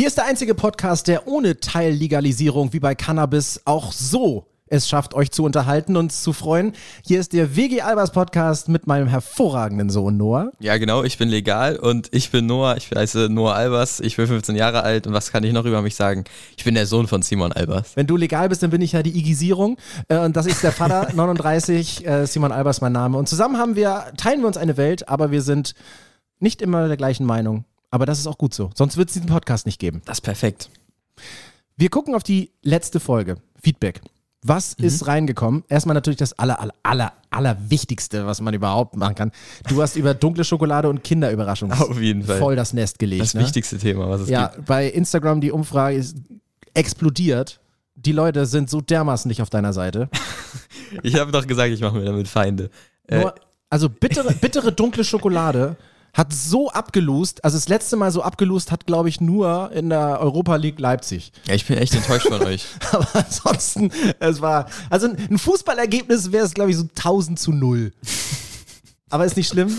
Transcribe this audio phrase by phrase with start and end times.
[0.00, 5.12] Hier ist der einzige Podcast, der ohne Teillegalisierung wie bei Cannabis auch so es schafft,
[5.12, 6.72] euch zu unterhalten und zu freuen.
[7.04, 10.52] Hier ist der WG Albers Podcast mit meinem hervorragenden Sohn Noah.
[10.58, 12.78] Ja, genau, ich bin legal und ich bin Noah.
[12.78, 14.00] Ich heiße Noah Albers.
[14.00, 16.24] Ich bin 15 Jahre alt und was kann ich noch über mich sagen?
[16.56, 17.94] Ich bin der Sohn von Simon Albers.
[17.94, 19.76] Wenn du legal bist, dann bin ich ja die Igisierung.
[20.08, 23.18] Äh, und das ist der Vater, 39, äh, Simon Albers mein Name.
[23.18, 25.74] Und zusammen haben wir, teilen wir uns eine Welt, aber wir sind
[26.38, 27.66] nicht immer der gleichen Meinung.
[27.90, 28.70] Aber das ist auch gut so.
[28.74, 30.02] Sonst wird es diesen Podcast nicht geben.
[30.04, 30.70] Das ist perfekt.
[31.76, 33.36] Wir gucken auf die letzte Folge.
[33.60, 34.00] Feedback.
[34.42, 34.84] Was mhm.
[34.86, 35.64] ist reingekommen?
[35.68, 39.32] Erstmal natürlich das aller, aller, aller, aller Wichtigste, was man überhaupt machen kann.
[39.68, 42.38] Du hast über dunkle Schokolade und Kinderüberraschung Auf jeden Fall.
[42.38, 43.22] voll das Nest gelegt.
[43.22, 43.42] Das ne?
[43.42, 44.66] wichtigste Thema, was es Ja, gibt.
[44.66, 46.16] bei Instagram die Umfrage ist
[46.72, 47.60] explodiert.
[47.96, 50.08] Die Leute sind so dermaßen nicht auf deiner Seite.
[51.04, 52.68] Ich habe doch gesagt, ich mache mir damit Feinde.
[53.06, 53.34] Äh, Nur,
[53.68, 55.76] also bittere, bittere dunkle Schokolade
[56.12, 60.20] hat so abgelost, also das letzte Mal so abgelost hat, glaube ich, nur in der
[60.20, 61.32] Europa League Leipzig.
[61.46, 62.66] ja, ich bin echt enttäuscht von euch.
[62.92, 67.92] Aber ansonsten, es war, also ein Fußballergebnis wäre es, glaube ich, so 1000 zu 0.
[69.10, 69.76] Aber ist nicht schlimm.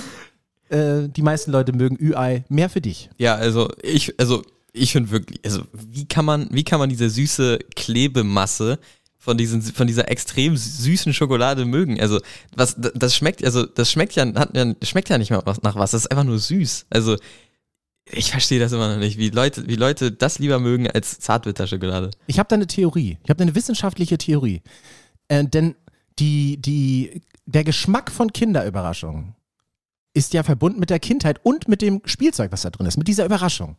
[0.69, 2.45] Äh, die meisten Leute mögen Ü-Ei.
[2.50, 3.09] Mehr für dich.
[3.17, 7.09] Ja, also ich, also ich finde wirklich, also wie kann man, wie kann man diese
[7.09, 8.80] süße Klebemasse
[9.22, 12.02] von diesen, von dieser extrem süßen Schokolade mögen?
[12.02, 12.19] Also
[12.55, 14.50] was, das schmeckt, also das schmeckt ja, hat,
[14.83, 15.91] schmeckt ja nicht mal nach was.
[15.91, 16.88] Das ist einfach nur süß.
[16.89, 17.17] Also
[18.05, 22.09] ich verstehe das immer noch nicht, wie Leute, wie Leute das lieber mögen als Zartbitterschokolade.
[22.25, 23.19] Ich habe da eine Theorie.
[23.23, 24.63] Ich habe da eine wissenschaftliche Theorie.
[25.28, 25.75] Äh, denn
[26.17, 29.35] die, die, der Geschmack von Kinderüberraschungen
[30.16, 33.08] ist ja verbunden mit der Kindheit und mit dem Spielzeug, was da drin ist, mit
[33.08, 33.78] dieser Überraschung.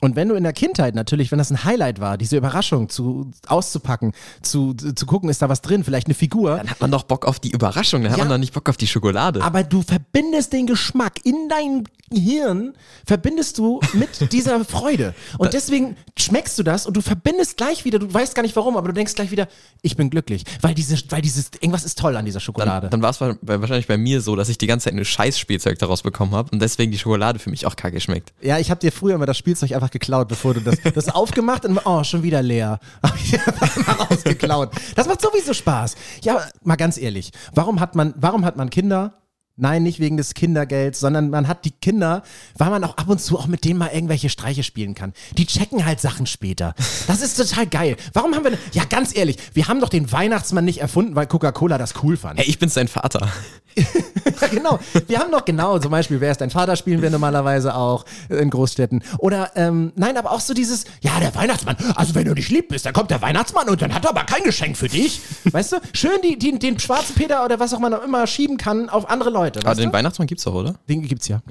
[0.00, 3.30] Und wenn du in der Kindheit natürlich, wenn das ein Highlight war, diese Überraschung zu,
[3.46, 7.04] auszupacken, zu, zu gucken, ist da was drin, vielleicht eine Figur, Dann hat man doch
[7.04, 8.24] Bock auf die Überraschung, dann hat Ja.
[8.24, 9.42] man doch nicht Bock auf die Schokolade.
[9.42, 12.74] aber du verbindest den Geschmack in dein Hirn,
[13.06, 15.14] verbindest du mit dieser Freude.
[15.38, 18.76] Und deswegen schmeckst du das und du verbindest gleich wieder, du weißt gar nicht warum,
[18.76, 19.48] aber du denkst gleich wieder,
[19.80, 22.88] ich bin glücklich, weil diese, weil dieses, irgendwas ist toll an dieser Schokolade.
[22.90, 25.78] Dann, dann war es wahrscheinlich bei mir so, dass ich die ganze Zeit nur Scheißspielzeug
[25.78, 28.32] daraus bekommen habe und deswegen die Schokolade für mich auch kacke schmeckt.
[28.42, 31.64] ja, ich habe dir früher mal das Spielzeug einfach geklaut, bevor du das, das aufgemacht
[31.64, 32.78] und oh, schon wieder leer.
[33.02, 34.70] Hab ich einfach mal rausgeklaut.
[34.94, 35.94] Das macht sowieso Spaß.
[36.22, 39.23] Ja, mal ganz ehrlich, warum hat man, warum hat man Kinder?
[39.56, 42.24] Nein, nicht wegen des Kindergelds, sondern man hat die Kinder,
[42.58, 45.12] weil man auch ab und zu auch mit denen mal irgendwelche Streiche spielen kann.
[45.38, 46.74] Die checken halt Sachen später.
[47.06, 47.96] Das ist total geil.
[48.14, 51.78] Warum haben wir, ja ganz ehrlich, wir haben doch den Weihnachtsmann nicht erfunden, weil Coca-Cola
[51.78, 52.40] das cool fand.
[52.40, 53.28] Ey, ich bin's dein Vater.
[54.50, 54.78] Genau.
[55.06, 58.50] Wir haben doch genau, zum Beispiel, wer ist dein Vater, spielen wir normalerweise auch in
[58.50, 59.02] Großstädten.
[59.18, 62.68] Oder, ähm, nein, aber auch so dieses, ja, der Weihnachtsmann, also wenn du nicht lieb
[62.68, 65.20] bist, dann kommt der Weihnachtsmann und dann hat er aber kein Geschenk für dich.
[65.44, 65.76] Weißt du?
[65.92, 69.08] Schön die, die, den schwarzen Peter oder was auch man auch immer schieben kann auf
[69.10, 69.43] andere Leute.
[69.52, 69.92] Aber Weißt den du?
[69.92, 70.74] Weihnachtsmann gibt's doch, oder?
[70.88, 71.42] Den gibt's ja.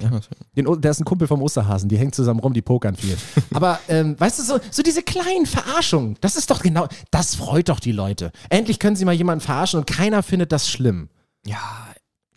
[0.56, 3.16] Den, O- der ist ein Kumpel vom Osterhasen, die hängen zusammen rum, die pokern viel.
[3.54, 7.68] Aber, ähm, weißt du, so, so diese kleinen Verarschungen, das ist doch genau, das freut
[7.68, 8.32] doch die Leute.
[8.50, 11.08] Endlich können sie mal jemanden verarschen und keiner findet das schlimm.
[11.46, 11.58] Ja,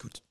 [0.01, 0.21] gut.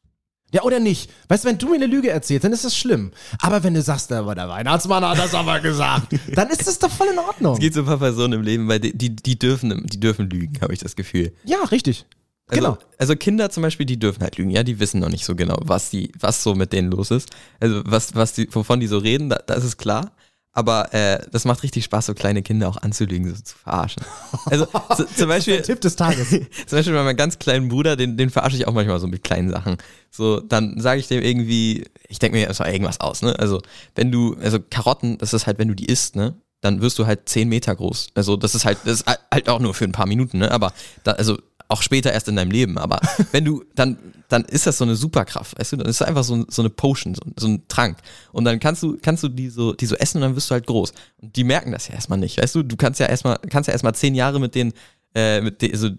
[0.52, 1.10] Ja, oder nicht?
[1.28, 3.10] Weißt du, wenn du mir eine Lüge erzählst, dann ist das schlimm.
[3.40, 6.90] Aber wenn du sagst, aber der Weihnachtsmann hat das aber gesagt, dann ist das doch
[6.90, 7.54] voll in Ordnung.
[7.54, 10.30] Es gibt so ein paar Personen im Leben, weil die, die, die dürfen, die dürfen
[10.30, 11.32] lügen, habe ich das Gefühl.
[11.44, 12.06] Ja, richtig.
[12.48, 12.78] Also, Genau.
[12.98, 15.58] Also Kinder zum Beispiel, die dürfen halt lügen, ja, die wissen noch nicht so genau,
[15.62, 17.28] was die, was so mit denen los ist.
[17.60, 20.12] Also was, was die, wovon die so reden, da, das ist klar.
[20.56, 24.02] Aber äh, das macht richtig Spaß, so kleine Kinder auch anzulügen, so zu verarschen.
[24.46, 26.30] Also so, zum Beispiel, Tipp des Tages.
[26.66, 29.22] zum Beispiel bei meinem ganz kleinen Bruder, den, den verarsche ich auch manchmal so mit
[29.22, 29.76] kleinen Sachen.
[30.10, 33.38] So, dann sage ich dem irgendwie, ich denke mir erstmal irgendwas aus, ne?
[33.38, 33.60] Also,
[33.96, 36.34] wenn du, also Karotten, das ist halt, wenn du die isst, ne?
[36.62, 38.08] Dann wirst du halt 10 Meter groß.
[38.14, 40.50] Also, das ist halt, das ist halt auch nur für ein paar Minuten, ne?
[40.52, 40.72] Aber
[41.04, 41.36] da, also
[41.68, 42.78] auch später erst in deinem Leben.
[42.78, 43.00] Aber
[43.32, 45.76] wenn du, dann, dann ist das so eine Superkraft, weißt du?
[45.76, 47.98] Dann ist das einfach so, so eine Potion, so, so ein Trank.
[48.32, 50.54] Und dann kannst du, kannst du die so, die so essen und dann wirst du
[50.54, 50.92] halt groß.
[51.22, 52.62] Und die merken das ja erstmal nicht, weißt du?
[52.62, 54.72] Du kannst ja erstmal, kannst ja erstmal zehn Jahre mit den,
[55.14, 55.90] äh, mit den, also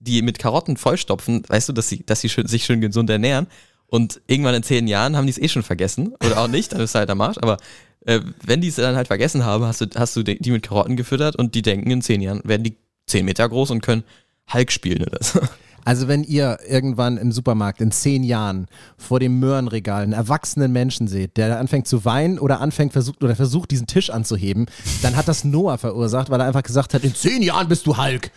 [0.00, 3.46] die mit Karotten vollstopfen, weißt du, dass sie, dass sie schön, sich schön gesund ernähren.
[3.86, 6.14] Und irgendwann in zehn Jahren haben die es eh schon vergessen.
[6.24, 7.36] Oder auch nicht, dann ist halt am Arsch.
[7.38, 7.58] Aber
[8.06, 10.96] äh, wenn die es dann halt vergessen haben, hast du, hast du die mit Karotten
[10.96, 12.76] gefüttert und die denken, in zehn Jahren werden die
[13.06, 14.04] zehn Meter groß und können
[14.52, 15.40] Hulk spielen oder so.
[15.84, 18.66] Also wenn ihr irgendwann im Supermarkt in zehn Jahren
[18.96, 23.34] vor dem Möhrenregal einen erwachsenen Menschen seht, der anfängt zu weinen oder anfängt versucht oder
[23.34, 24.66] versucht diesen Tisch anzuheben,
[25.02, 27.96] dann hat das Noah verursacht, weil er einfach gesagt hat, in zehn Jahren bist du
[27.96, 28.30] Hulk.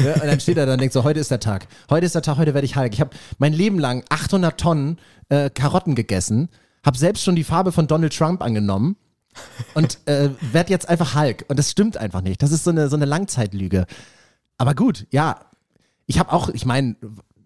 [0.00, 1.68] Ja, und dann steht er da und denkt so, heute ist der Tag.
[1.90, 2.92] Heute ist der Tag, heute werde ich Hulk.
[2.92, 4.98] Ich habe mein Leben lang 800 Tonnen
[5.28, 6.48] äh, Karotten gegessen,
[6.84, 8.96] habe selbst schon die Farbe von Donald Trump angenommen
[9.74, 11.44] und äh, werde jetzt einfach Hulk.
[11.48, 12.42] Und das stimmt einfach nicht.
[12.42, 13.86] Das ist so eine, so eine Langzeitlüge.
[14.58, 15.40] Aber gut, ja.
[16.06, 16.96] Ich habe auch, ich meine,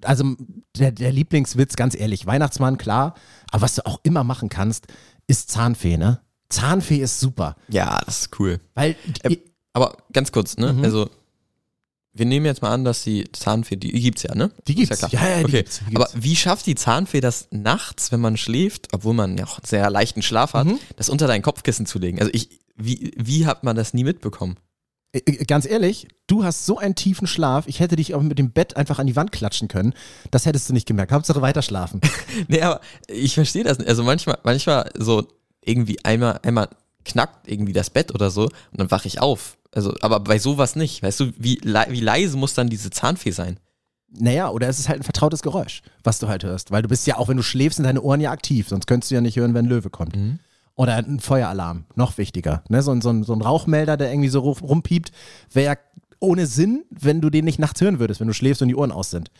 [0.03, 0.37] also
[0.77, 3.15] der, der Lieblingswitz, ganz ehrlich, Weihnachtsmann, klar.
[3.51, 4.87] Aber was du auch immer machen kannst,
[5.27, 6.21] ist Zahnfee, ne?
[6.49, 7.57] Zahnfee ist super.
[7.69, 8.61] Ja, das ist cool.
[8.75, 9.37] Weil, Ähm,
[9.73, 10.73] Aber ganz kurz, ne?
[10.73, 10.85] Mhm.
[10.85, 11.09] Also,
[12.13, 14.51] wir nehmen jetzt mal an, dass die Zahnfee, die, die gibt's ja, ne?
[14.67, 15.01] Die gibt's.
[15.01, 15.23] Ja, klar.
[15.23, 15.53] Ja, ja, die okay.
[15.59, 16.25] gibt's, die Aber gibt's.
[16.25, 20.23] wie schafft die Zahnfee das nachts, wenn man schläft, obwohl man ja auch sehr leichten
[20.23, 20.79] Schlaf hat, Mhm.
[20.97, 22.19] das unter dein Kopfkissen zu legen?
[22.19, 24.57] Also ich, wie, wie hat man das nie mitbekommen?
[25.13, 28.53] Äh, ganz ehrlich, du hast so einen tiefen Schlaf, ich hätte dich auch mit dem
[28.53, 29.95] Bett einfach an die Wand klatschen können.
[30.31, 31.13] Das hättest du nicht gemerkt.
[31.13, 32.01] Hauptsache weiter schlafen.
[32.49, 33.89] Nee, aber ich verstehe das nicht.
[33.89, 35.27] Also manchmal, manchmal so
[35.65, 36.69] irgendwie einmal, einmal
[37.05, 39.59] knackt irgendwie das Bett oder so und dann wache ich auf.
[39.73, 41.03] Also, aber bei sowas nicht.
[41.03, 43.59] Weißt du, wie, le wie leise muss dann diese Zahnfee sein?
[44.13, 46.71] Naja, oder es ist halt ein vertrautes Geräusch, was du halt hörst.
[46.71, 49.11] Weil du bist ja, auch wenn du schläfst, sind deine Ohren ja aktiv, sonst könntest
[49.11, 50.15] du ja nicht hören, wenn ein Löwe kommt.
[50.81, 52.63] Oder ein Feueralarm, noch wichtiger.
[52.71, 52.81] Ne?
[52.83, 55.13] So, ein- so, so ein Rauchmelder, der irgendwie so ru- rumpiept,
[55.53, 55.79] wäre ja
[56.21, 58.93] ohne Sinn, wenn du den nicht nachts hören würdest, wenn du schläfst und die Ohren
[58.93, 59.31] aus sind.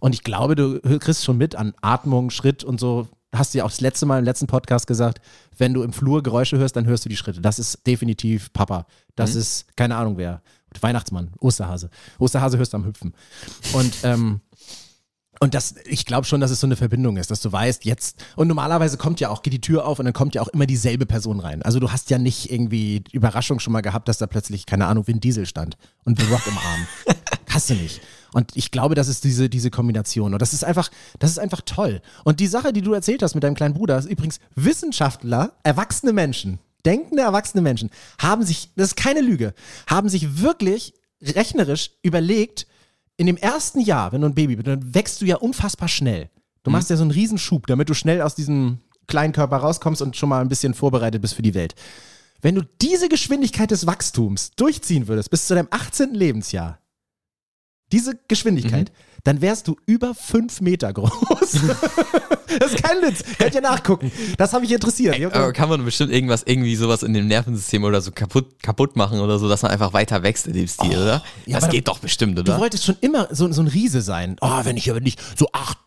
[0.00, 3.08] Und ich glaube, du kriegst schon mit an Atmung, Schritt und so.
[3.34, 5.20] Hast du ja auch das letzte Mal im letzten Podcast gesagt,
[5.56, 7.40] wenn du im Flur Geräusche hörst, dann hörst du die Schritte.
[7.40, 8.86] Das ist definitiv Papa.
[9.16, 10.42] Das ist keine Ahnung wer.
[10.80, 11.90] Weihnachtsmann, Osterhase.
[12.18, 13.14] Osterhase hörst du am Hüpfen.
[13.72, 14.40] Und ähm,
[15.42, 18.22] und das, ich glaube schon, dass es so eine Verbindung ist, dass du weißt, jetzt,
[18.36, 20.66] und normalerweise kommt ja auch, geht die Tür auf und dann kommt ja auch immer
[20.66, 21.62] dieselbe Person rein.
[21.62, 24.86] Also du hast ja nicht irgendwie die Überraschung schon mal gehabt, dass da plötzlich, keine
[24.86, 26.86] Ahnung, Vin Diesel stand und The Rock im Arm.
[27.48, 28.02] Hast du nicht.
[28.32, 30.34] Und ich glaube, das ist diese, diese Kombination.
[30.34, 32.02] Und das ist einfach, das ist einfach toll.
[32.22, 36.12] Und die Sache, die du erzählt hast mit deinem kleinen Bruder, ist übrigens Wissenschaftler, erwachsene
[36.12, 39.54] Menschen, denkende erwachsene Menschen, haben sich, das ist keine Lüge,
[39.88, 42.66] haben sich wirklich rechnerisch überlegt,
[43.20, 46.30] in dem ersten Jahr, wenn du ein Baby bist, dann wächst du ja unfassbar schnell.
[46.62, 48.78] Du machst ja so einen Riesenschub, damit du schnell aus diesem
[49.08, 51.74] kleinen Körper rauskommst und schon mal ein bisschen vorbereitet bist für die Welt.
[52.40, 56.14] Wenn du diese Geschwindigkeit des Wachstums durchziehen würdest bis zu deinem 18.
[56.14, 56.78] Lebensjahr,
[57.92, 58.92] diese Geschwindigkeit,
[59.24, 61.10] dann wärst du über fünf Meter groß.
[62.58, 63.22] das ist kein Witz.
[63.38, 64.10] Könnt ihr nachgucken.
[64.38, 65.18] Das habe ich interessiert.
[65.18, 68.62] Ich hab Aber kann man bestimmt irgendwas, irgendwie sowas in dem Nervensystem oder so kaputt,
[68.62, 71.22] kaputt machen oder so, dass man einfach weiter wächst in dem Stil, oder?
[71.46, 72.58] ja, das geht doch bestimmt, Du oder?
[72.58, 74.36] wolltest schon immer so, so ein Riese sein.
[74.40, 75.78] Oh, wenn ich aber nicht so acht,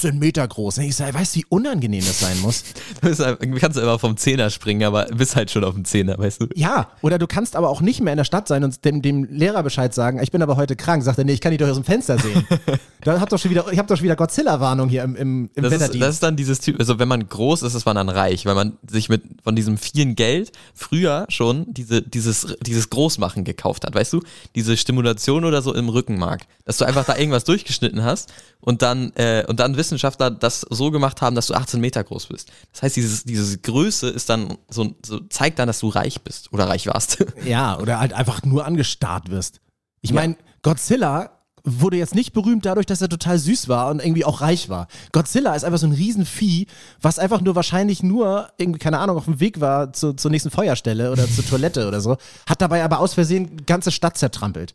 [0.00, 0.78] 18 Meter groß.
[0.78, 2.64] Ich sag, weißt du, wie unangenehm das sein muss?
[3.00, 6.18] Du bist du kannst einfach vom Zehner springen, aber bist halt schon auf dem Zehner,
[6.18, 6.46] weißt du?
[6.54, 9.24] Ja, oder du kannst aber auch nicht mehr in der Stadt sein und dem, dem
[9.24, 11.02] Lehrer Bescheid sagen, ich bin aber heute krank.
[11.02, 12.46] Sagt er, nee, ich kann dich doch aus dem Fenster sehen.
[13.02, 15.62] da habt doch schon wieder, ich habe doch schon wieder Godzilla-Warnung hier im, im, im
[15.62, 18.08] Das ist, das ist dann dieses Typ, also wenn man groß ist, ist man dann
[18.08, 23.44] reich, weil man sich mit von diesem vielen Geld früher schon diese, dieses, dieses Großmachen
[23.44, 24.22] gekauft hat, weißt du?
[24.54, 26.42] Diese Stimulation oder so im Rückenmark.
[26.64, 30.90] Dass du einfach da irgendwas durchgeschnitten hast und dann, äh, und dann Wissenschaftler das so
[30.90, 32.52] gemacht haben, dass du 18 Meter groß bist.
[32.72, 36.52] Das heißt, dieses, diese Größe ist dann so, so, zeigt dann, dass du reich bist
[36.52, 37.24] oder reich warst.
[37.44, 39.60] ja, oder halt einfach nur angestarrt wirst.
[40.00, 41.30] Ich meine, Godzilla
[41.64, 44.86] wurde jetzt nicht berühmt dadurch, dass er total süß war und irgendwie auch reich war.
[45.12, 46.66] Godzilla ist einfach so ein Riesenvieh,
[47.02, 50.50] was einfach nur wahrscheinlich nur irgendwie, keine Ahnung, auf dem Weg war zu, zur nächsten
[50.50, 52.16] Feuerstelle oder zur Toilette oder so,
[52.48, 54.74] hat dabei aber aus Versehen die ganze Stadt zertrampelt.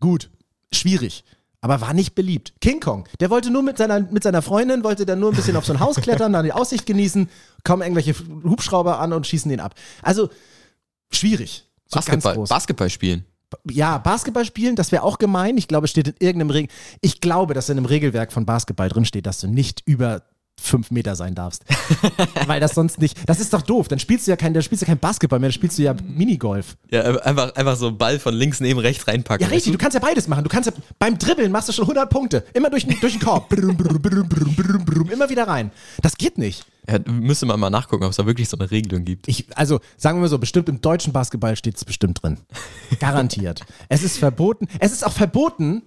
[0.00, 0.28] Gut,
[0.72, 1.24] schwierig.
[1.64, 2.54] Aber war nicht beliebt.
[2.60, 5.56] King Kong, der wollte nur mit seiner, mit seiner Freundin, wollte dann nur ein bisschen
[5.56, 7.30] auf so ein Haus klettern, dann die Aussicht genießen,
[7.62, 8.14] kommen irgendwelche
[8.44, 9.74] Hubschrauber an und schießen den ab.
[10.02, 10.28] Also,
[11.12, 11.64] schwierig.
[11.86, 13.24] So Basketball, Basketball spielen.
[13.70, 15.56] ja, Basketball spielen, das wäre auch gemein.
[15.56, 16.70] Ich glaube, es steht in irgendeinem Regel.
[17.00, 20.24] Ich glaube, dass in einem Regelwerk von Basketball drin steht, dass du nicht über
[20.62, 21.64] fünf Meter sein darfst.
[22.46, 23.18] Weil das sonst nicht.
[23.28, 23.88] Das ist doch doof.
[23.88, 25.94] Dann spielst du ja kein, dann spielst du kein Basketball mehr, dann spielst du ja
[25.94, 26.76] Minigolf.
[26.90, 29.44] Ja, einfach, einfach so einen Ball von links neben rechts reinpacken.
[29.46, 30.44] Ja, richtig, du kannst ja beides machen.
[30.44, 32.44] Du kannst ja beim Dribbeln machst du schon 100 Punkte.
[32.54, 33.48] Immer durch, den- durch den Korb.
[33.48, 35.70] Brum, brum, brum, immer wieder rein.
[36.00, 36.64] Das geht nicht.
[36.88, 39.28] Ja, müsste man mal nachgucken, ob es da wirklich so eine Regelung gibt.
[39.28, 42.38] Ich, also, sagen wir mal so, bestimmt im deutschen Basketball steht es bestimmt drin.
[42.98, 43.60] Garantiert.
[43.88, 44.66] es ist verboten.
[44.80, 45.82] Es ist auch verboten,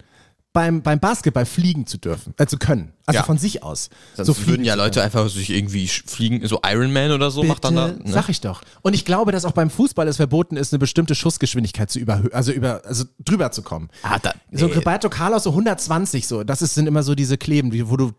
[0.56, 2.94] beim, beim Basketball fliegen zu dürfen, äh, zu können.
[3.04, 3.24] Also Ja.
[3.24, 3.90] von sich aus.
[4.14, 7.62] Sonst so würden ja Leute einfach sich irgendwie fliegen, so Iron Man oder so macht
[7.62, 7.88] dann da.
[7.88, 8.12] Bitte, Ne?
[8.14, 8.62] Sag ich doch.
[8.80, 12.32] Und ich glaube, dass auch beim Fußball es verboten ist, eine bestimmte Schussgeschwindigkeit zu überhöhen,
[12.32, 13.90] also über, also drüber zu kommen.
[14.02, 14.72] Ah, da, So nee.
[14.72, 18.12] Roberto Carlos so 120 so, das ist, sind immer so diese Kleben, wo du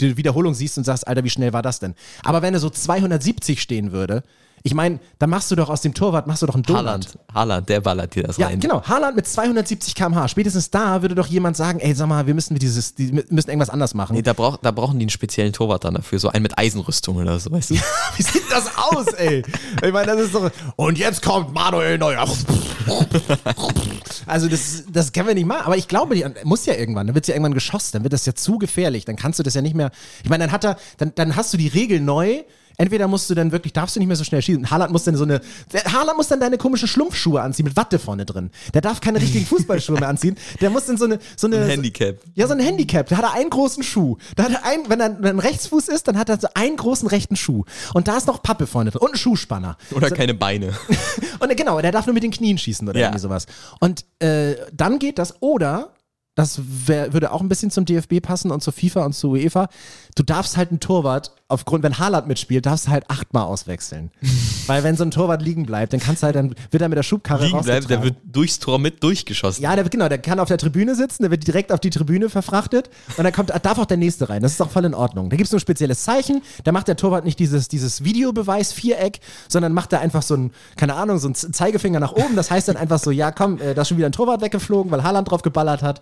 [0.00, 1.94] die Wiederholung siehst und sagst, Alter, wie schnell war das denn?
[2.24, 4.22] Aber wenn er so 270 stehen würde,
[4.64, 6.84] ich meine, dann machst du doch aus dem Torwart, machst du doch einen Donut.
[6.84, 8.60] Haaland, Haaland, der ballert dir das Ja, rein.
[8.60, 8.82] genau.
[8.82, 10.28] Haaland mit 270 km/h.
[10.28, 13.70] Spätestens da würde doch jemand sagen, ey, sag mal, wir müssen dieses, die müssen irgendwas
[13.70, 14.14] anders machen.
[14.14, 17.16] Nee, da, brauch, da brauchen die einen speziellen Torwart dann dafür, so einen mit Eisenrüstung
[17.16, 17.74] oder so, weißt du?
[18.16, 19.42] Wie sieht das aus, ey?
[19.84, 20.50] Ich meine, das ist doch.
[20.76, 22.26] Und jetzt kommt Manuel Neuer.
[24.26, 25.62] Also, das, das können wir nicht machen.
[25.66, 27.06] Aber ich glaube, die muss ja irgendwann.
[27.06, 27.90] Dann wird ja irgendwann geschossen.
[27.94, 29.04] Dann wird das ja zu gefährlich.
[29.04, 29.90] Dann kannst du das ja nicht mehr.
[30.22, 32.42] Ich meine, dann hat er, dann, dann hast du die Regel neu
[32.76, 34.70] Entweder musst du dann wirklich, darfst du nicht mehr so schnell schießen.
[34.70, 35.40] Haaland muss dann so eine,
[35.92, 38.50] Haaland muss dann deine komischen Schlumpfschuhe anziehen mit Watte vorne drin.
[38.74, 40.36] Der darf keine richtigen Fußballschuhe mehr anziehen.
[40.60, 41.58] Der muss dann so eine, so eine.
[41.58, 42.18] Ein Handicap.
[42.34, 43.08] Ja, so ein Handicap.
[43.08, 44.16] Da hat er einen großen Schuh.
[44.36, 47.08] Da hat er einen, wenn er ein Rechtsfuß ist, dann hat er so einen großen
[47.08, 47.64] rechten Schuh.
[47.94, 49.76] Und da ist noch Pappe vorne drin und ein Schuhspanner.
[49.92, 50.72] Oder so, keine Beine.
[51.40, 53.06] und genau, der darf nur mit den Knien schießen oder ja.
[53.06, 53.46] irgendwie sowas.
[53.80, 55.34] Und äh, dann geht das.
[55.40, 55.92] Oder
[56.34, 59.68] das wär, würde auch ein bisschen zum DFB passen und zur FIFA und zur UEFA.
[60.14, 64.10] Du darfst halt einen Torwart, aufgrund, wenn Haaland mitspielt, darfst du halt achtmal auswechseln.
[64.66, 66.96] Weil wenn so ein Torwart liegen bleibt, dann kannst du halt, dann wird er mit
[66.96, 69.62] der Schubkarre liegen bleibt, der wird durchs Tor mit durchgeschossen.
[69.62, 72.30] Ja, der, genau, der kann auf der Tribüne sitzen, der wird direkt auf die Tribüne
[72.30, 74.40] verfrachtet und dann kommt, darf auch der nächste rein.
[74.40, 75.28] Das ist auch voll in Ordnung.
[75.28, 79.20] Da gibt es nur ein spezielles Zeichen, da macht der Torwart nicht dieses, dieses Videobeweis-Viereck,
[79.48, 82.36] sondern macht da einfach so ein, keine Ahnung, so ein Zeigefinger nach oben.
[82.36, 84.90] Das heißt dann einfach so, ja komm, äh, da ist schon wieder ein Torwart weggeflogen,
[84.90, 86.00] weil Haaland drauf geballert hat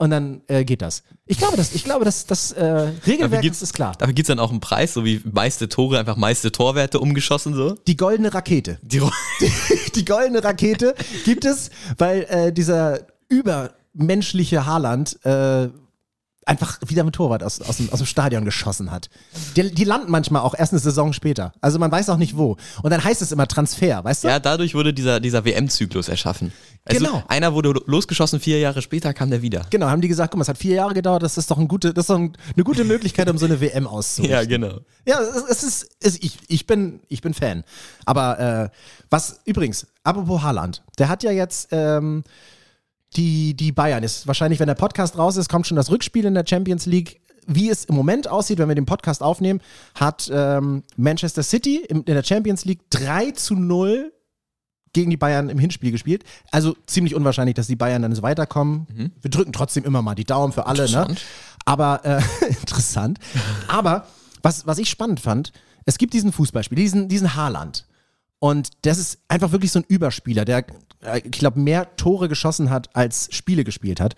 [0.00, 1.02] und dann äh, geht das.
[1.26, 2.64] Ich glaube, das, ich glaube, das, das äh,
[3.06, 3.92] Regelwerk das ist klar.
[3.98, 7.52] Dafür gibt es dann auch einen Preis, so wie meiste Tore, einfach meiste Torwerte umgeschossen
[7.52, 7.74] so.
[7.86, 8.78] Die goldene Rakete.
[8.80, 9.02] Die,
[9.40, 9.52] die,
[9.94, 10.94] die goldene Rakete
[11.26, 15.68] gibt es, weil äh, dieser übermenschliche Haaland äh,
[16.50, 19.08] einfach wieder mit Torwart aus, aus, dem, aus dem Stadion geschossen hat.
[19.54, 21.52] Die, die, landen manchmal auch erst eine Saison später.
[21.60, 22.56] Also man weiß auch nicht wo.
[22.82, 24.28] Und dann heißt es immer Transfer, weißt du?
[24.28, 26.52] Ja, dadurch wurde dieser, dieser WM-Zyklus erschaffen.
[26.84, 27.22] Also genau.
[27.28, 29.64] Einer wurde losgeschossen, vier Jahre später kam der wieder.
[29.70, 31.68] Genau, haben die gesagt, guck mal, es hat vier Jahre gedauert, das ist doch, ein
[31.68, 34.32] gute, das ist doch eine gute Möglichkeit, um so eine WM auszurufen.
[34.34, 34.80] ja, genau.
[35.06, 37.62] Ja, es, ist, es, ich, ich, bin, ich bin Fan.
[38.06, 38.68] Aber äh,
[39.08, 42.24] was übrigens, apropos Haaland, der hat ja jetzt ähm,
[43.16, 44.02] die, die Bayern.
[44.02, 47.20] Ist wahrscheinlich, wenn der Podcast raus ist, kommt schon das Rückspiel in der Champions League.
[47.46, 49.60] Wie es im Moment aussieht, wenn wir den Podcast aufnehmen,
[49.94, 54.12] hat ähm, Manchester City in, der Champions League 3 zu 0
[54.92, 56.24] gegen die Bayern im Hinspiel gespielt.
[56.52, 58.86] Also ziemlich unwahrscheinlich, dass die Bayern dann so weiterkommen.
[58.94, 59.12] Mhm.
[59.20, 60.88] Wir drücken trotzdem immer mal die Daumen für alle.
[60.90, 61.14] Ne?
[61.64, 63.18] Aber äh, interessant.
[63.66, 64.06] Aber
[64.42, 65.52] was, was ich spannend fand,
[65.86, 67.86] es gibt diesen Fußballspiel, diesen, diesen Haaland.
[68.38, 70.64] Und das ist einfach wirklich so ein Überspieler, der,
[71.24, 74.14] ich glaube, mehr Tore geschossen hat, als Spiele gespielt hat.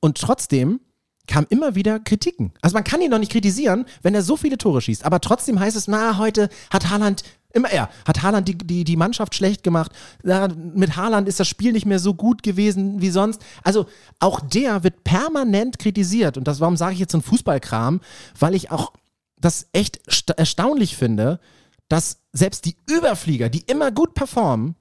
[0.00, 0.80] Und trotzdem
[1.26, 2.52] kam immer wieder Kritiken.
[2.62, 5.04] Also man kann ihn noch nicht kritisieren, wenn er so viele Tore schießt.
[5.04, 7.22] Aber trotzdem heißt es, na, heute hat Haaland,
[7.52, 9.92] immer er, hat Haaland die, die, die Mannschaft schlecht gemacht.
[10.24, 13.40] Ja, mit Haaland ist das Spiel nicht mehr so gut gewesen wie sonst.
[13.62, 13.86] Also
[14.18, 16.36] auch der wird permanent kritisiert.
[16.36, 18.00] Und das, warum sage ich jetzt so ein Fußballkram?
[18.38, 18.92] Weil ich auch
[19.36, 20.00] das echt
[20.36, 21.40] erstaunlich finde,
[21.88, 24.76] dass selbst die Überflieger, die immer gut performen,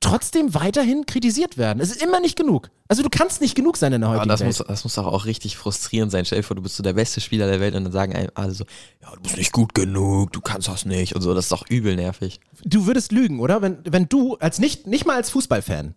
[0.00, 1.80] trotzdem weiterhin kritisiert werden.
[1.80, 2.70] Es ist immer nicht genug.
[2.88, 4.48] Also du kannst nicht genug sein in der heutigen das Welt.
[4.48, 6.24] Muss, das muss doch auch richtig frustrierend sein.
[6.24, 8.52] Stell dir vor, du bist so der beste Spieler der Welt und dann sagen alle
[8.52, 8.64] so,
[9.02, 11.34] ja, du bist nicht gut genug, du kannst das nicht und so.
[11.34, 12.40] Das ist doch übel nervig.
[12.64, 13.60] Du würdest lügen, oder?
[13.60, 15.94] Wenn, wenn du als nicht, nicht mal als Fußballfan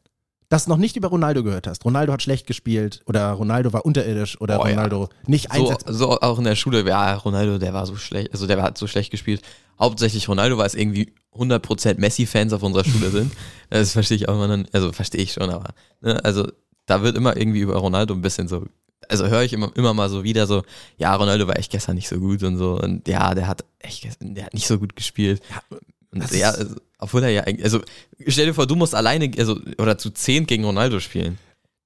[0.51, 1.85] das noch nicht über Ronaldo gehört hast.
[1.85, 5.29] Ronaldo hat schlecht gespielt oder Ronaldo war unterirdisch oder oh, Ronaldo ja.
[5.29, 5.93] nicht einsetzbar.
[5.93, 8.77] So, so, auch in der Schule, ja, Ronaldo, der war so schlecht, also der hat
[8.77, 9.41] so schlecht gespielt.
[9.79, 13.31] Hauptsächlich Ronaldo, weil es irgendwie 100% Messi-Fans auf unserer Schule sind.
[13.69, 16.45] Das verstehe ich auch immer dann, also verstehe ich schon, aber, ne, also
[16.87, 18.65] da wird immer irgendwie über Ronaldo ein bisschen so,
[19.07, 20.63] also höre ich immer, immer mal so wieder so,
[20.97, 24.09] ja, Ronaldo war echt gestern nicht so gut und so und ja, der hat echt,
[24.19, 25.41] der hat nicht so gut gespielt.
[25.49, 25.77] Ja,
[26.11, 27.81] und ja, also, obwohl er ja eigentlich, also
[28.27, 31.37] stell dir vor, du musst alleine, also, oder zu zehn gegen Ronaldo spielen.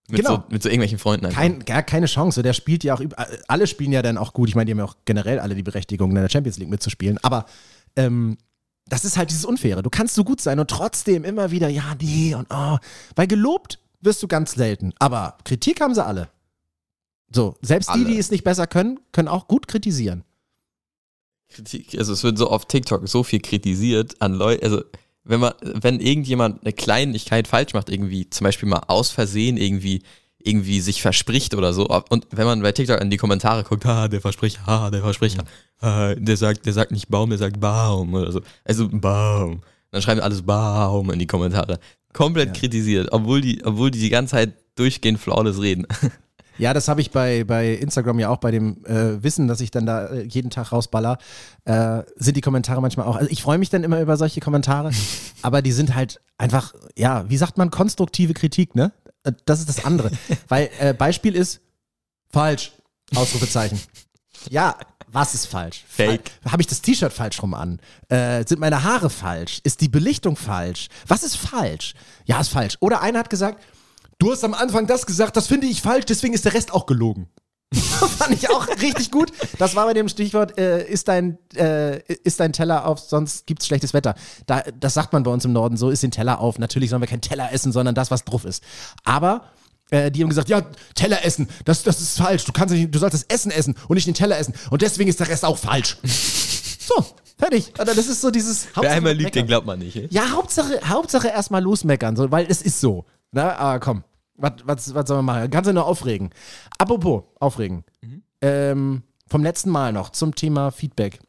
[0.08, 0.36] Mit, genau.
[0.36, 1.29] so, mit so irgendwelchen Freunden.
[1.29, 2.44] Kein, gar keine Chance.
[2.44, 3.01] Der spielt ja auch,
[3.48, 4.50] alle spielen ja dann auch gut.
[4.50, 7.17] Ich meine, die haben ja auch generell alle die Berechtigung, in der Champions League mitzuspielen.
[7.24, 7.46] Aber
[7.96, 8.38] ähm,
[8.88, 9.82] das ist halt dieses Unfaire.
[9.82, 12.77] Du kannst so gut sein und trotzdem immer wieder, ja, nee und oh.
[13.15, 14.94] Weil gelobt wirst du ganz selten.
[15.00, 16.29] Aber Kritik haben sie alle.
[17.32, 18.05] So, selbst alle.
[18.05, 20.24] die, die es nicht besser können, können auch gut kritisieren.
[21.50, 24.84] Kritik, also es wird so auf TikTok so viel kritisiert an Leute, also
[25.24, 30.04] wenn man, wenn irgendjemand eine Kleinigkeit falsch macht, irgendwie zum Beispiel mal aus Versehen irgendwie
[30.46, 31.88] irgendwie sich verspricht oder so.
[31.88, 35.40] Und wenn man bei TikTok in die Kommentare guckt, ah, der verspricht, ah, der verspricht,
[35.82, 38.42] ah, der sagt, der sagt nicht Baum, der sagt Baum oder so.
[38.64, 39.62] Also Baum.
[39.92, 41.80] Dann schreiben alles Baum in die Kommentare.
[42.14, 42.54] Komplett ja.
[42.54, 45.88] kritisiert, obwohl die, obwohl die die ganze Zeit durchgehend flawless reden.
[46.58, 49.72] Ja, das habe ich bei, bei Instagram ja auch bei dem äh, Wissen, dass ich
[49.72, 51.18] dann da äh, jeden Tag rausballer,
[51.66, 53.16] äh, sind die Kommentare manchmal auch.
[53.16, 54.92] Also ich freue mich dann immer über solche Kommentare,
[55.42, 58.92] aber die sind halt einfach, ja, wie sagt man, konstruktive Kritik, ne?
[59.24, 60.12] Äh, das ist das andere.
[60.48, 61.62] Weil äh, Beispiel ist
[62.32, 62.72] falsch,
[63.16, 63.80] Ausrufezeichen.
[64.50, 64.76] Ja,
[65.08, 65.86] was ist falsch?
[65.88, 66.32] Fake.
[66.50, 67.80] Habe ich das T-Shirt falsch rum an?
[68.10, 69.62] Äh, sind meine Haare falsch?
[69.64, 70.90] Ist die Belichtung falsch?
[71.08, 71.94] Was ist falsch?
[72.26, 72.76] Ja, ist falsch.
[72.82, 73.64] Oder einer hat gesagt,
[74.20, 76.86] du hast am Anfang das gesagt, das finde ich falsch, deswegen ist der Rest auch
[76.86, 77.30] gelogen.
[77.74, 79.32] fand ich auch richtig gut.
[79.58, 83.62] Das war bei dem Stichwort, äh, ist, dein, äh, ist dein Teller auf, sonst gibt
[83.62, 84.16] es schlechtes Wetter.
[84.46, 86.60] Da, das sagt man bei uns im Norden so, ist den Teller auf.
[86.60, 88.64] Natürlich sollen wir keinen Teller essen, sondern das, was drauf ist.
[89.04, 89.50] Aber
[89.90, 90.62] äh, die haben gesagt, ja,
[90.94, 92.46] Teller essen, das, das ist falsch.
[92.46, 94.54] Du, kannst nicht, du sollst das Essen essen und nicht den Teller essen.
[94.70, 95.98] Und deswegen ist der Rest auch falsch.
[96.88, 97.04] So,
[97.38, 97.74] Fertig.
[97.80, 99.96] Oder das ist so dieses Wer einmal lügt, den glaubt man nicht.
[99.96, 100.08] ey.
[100.12, 103.06] Ja, Hauptsache, Hauptsache erstmal losmeckern, so, weil es ist so.
[103.36, 104.04] Na, aber komm,
[104.38, 105.50] was, was, was soll man machen?
[105.51, 106.30] Kannst du nur aufregen.
[106.77, 107.84] Apropos, aufregen.
[108.01, 108.24] Mhm.
[108.42, 111.20] Ähm, vom letzten Mal noch zum Thema Feedback.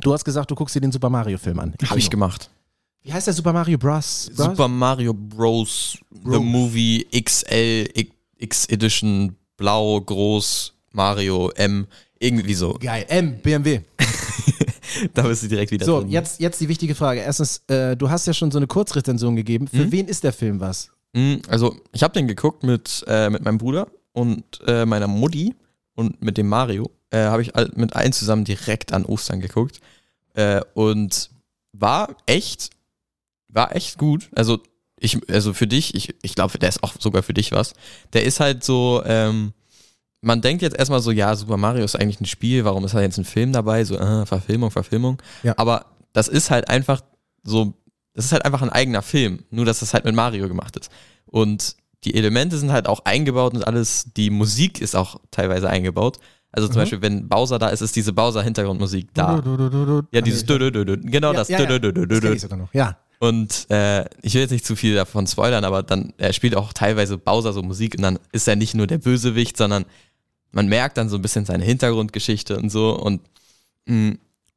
[0.00, 1.74] Du hast gesagt, du guckst dir den Super Mario Film an.
[1.86, 2.50] Habe ich gemacht.
[3.02, 4.30] Wie heißt der Super Mario Bros?
[4.34, 4.46] Bros?
[4.46, 5.98] Super Mario Bros.
[6.10, 6.34] Bros.
[6.34, 7.88] The Movie XL
[8.38, 11.86] X, Edition Blau groß Mario M
[12.18, 12.72] irgendwie so.
[12.80, 13.04] Geil.
[13.08, 13.80] M, BMW.
[15.12, 16.10] Da bist du direkt wieder So, drin.
[16.10, 17.20] jetzt, jetzt die wichtige Frage.
[17.20, 19.66] Erstens, äh, du hast ja schon so eine Kurzrezension gegeben.
[19.66, 20.88] Für wen ist der Film was?
[21.14, 25.54] Mm, Also, ich habe den geguckt mit, äh, mit meinem Bruder und äh, meiner Mutti
[25.94, 26.90] und mit dem Mario.
[27.10, 29.80] Äh, habe ich mit allen zusammen direkt an Ostern geguckt.
[30.34, 31.30] Äh, und
[31.72, 32.70] war echt,
[33.48, 34.28] war echt gut.
[34.34, 34.60] Also,
[34.98, 37.74] ich, also für dich, ich, ich glaube, der ist auch sogar für dich was.
[38.12, 39.52] Der ist halt so, ähm,
[40.20, 43.00] man denkt jetzt erstmal so, ja, Super Mario ist eigentlich ein Spiel, warum ist da
[43.02, 43.84] jetzt ein Film dabei?
[43.84, 45.18] So, äh, Verfilmung, Verfilmung.
[45.42, 45.54] Ja.
[45.58, 47.02] Aber das ist halt einfach
[47.42, 47.74] so,
[48.14, 50.90] das ist halt einfach ein eigener Film, nur dass das halt mit Mario gemacht ist.
[51.26, 56.18] Und die Elemente sind halt auch eingebaut und alles, die Musik ist auch teilweise eingebaut.
[56.52, 56.80] Also zum Mhm.
[56.80, 59.40] Beispiel, wenn Bowser da ist, ist diese Bowser-Hintergrundmusik da.
[59.40, 60.02] Du, du, du.
[60.12, 60.96] Ja, dieses -dü -dü -dü.
[61.10, 61.48] Genau Ja, das.
[61.48, 61.78] ja, ja.
[61.78, 62.72] Das ich sogar noch.
[62.72, 62.96] Ja.
[63.18, 66.72] Und äh, ich will jetzt nicht zu viel davon spoilern, aber dann er spielt auch
[66.72, 69.84] teilweise Bowser so Musik und dann ist er nicht nur der Bösewicht, sondern
[70.52, 73.22] man merkt dann so ein bisschen seine Hintergrundgeschichte und so und
[73.86, 74.16] mh,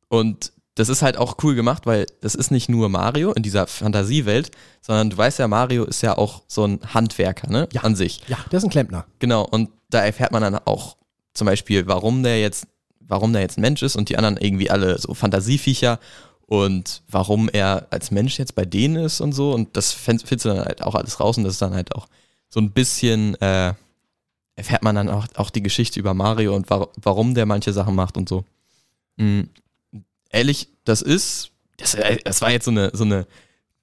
[0.09, 3.65] und das ist halt auch cool gemacht, weil das ist nicht nur Mario in dieser
[3.65, 7.67] Fantasiewelt, sondern du weißt ja, Mario ist ja auch so ein Handwerker, ne?
[7.73, 7.81] Ja.
[7.81, 8.21] An sich.
[8.27, 9.05] Ja, der ist ein Klempner.
[9.17, 10.95] Genau, und da erfährt man dann auch
[11.33, 12.67] zum Beispiel, warum der jetzt,
[12.99, 15.99] warum der jetzt ein Mensch ist und die anderen irgendwie alle so Fantasieviecher
[16.45, 19.53] und warum er als Mensch jetzt bei denen ist und so.
[19.53, 22.07] Und das findest du dann halt auch alles raus und das ist dann halt auch
[22.49, 23.73] so ein bisschen, äh,
[24.55, 27.95] erfährt man dann auch, auch die Geschichte über Mario und wa warum der manche Sachen
[27.95, 28.45] macht und so.
[29.15, 29.49] Mhm.
[30.31, 33.25] Ehrlich, das ist, das, äh, das war jetzt so eine, so eine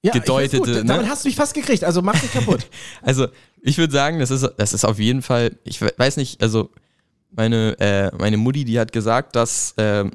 [0.03, 0.69] Ja, Gedeutete, gut.
[0.69, 0.85] ne?
[0.85, 2.67] Damit hast du mich fast gekriegt, also mach dich kaputt.
[3.03, 3.29] Also,
[3.63, 6.71] ich würde sagen, das ist, das ist auf jeden Fall, ich we- weiß nicht, also
[7.31, 10.13] meine, äh, meine Mutti, die hat gesagt, dass ähm,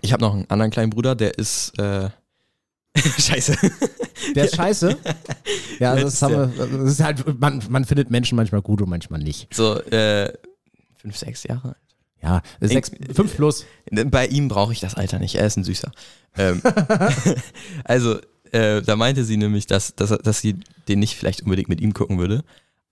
[0.00, 2.08] ich habe noch einen anderen kleinen Bruder, der ist äh,
[3.18, 3.56] Scheiße.
[4.34, 4.96] Der ist scheiße.
[5.80, 8.88] Ja, also das, haben wir, das ist halt, man, man findet Menschen manchmal gut und
[8.88, 9.52] manchmal nicht.
[9.52, 10.32] So, äh,
[10.98, 11.76] fünf, sechs Jahre alt.
[12.24, 13.66] Ja, sechs, fünf plus.
[13.90, 15.92] Bei ihm brauche ich das Alter nicht, er ist ein Süßer.
[16.38, 16.62] Ähm,
[17.84, 18.18] also,
[18.50, 20.56] äh, da meinte sie nämlich, dass, dass, dass sie
[20.88, 22.42] den nicht vielleicht unbedingt mit ihm gucken würde.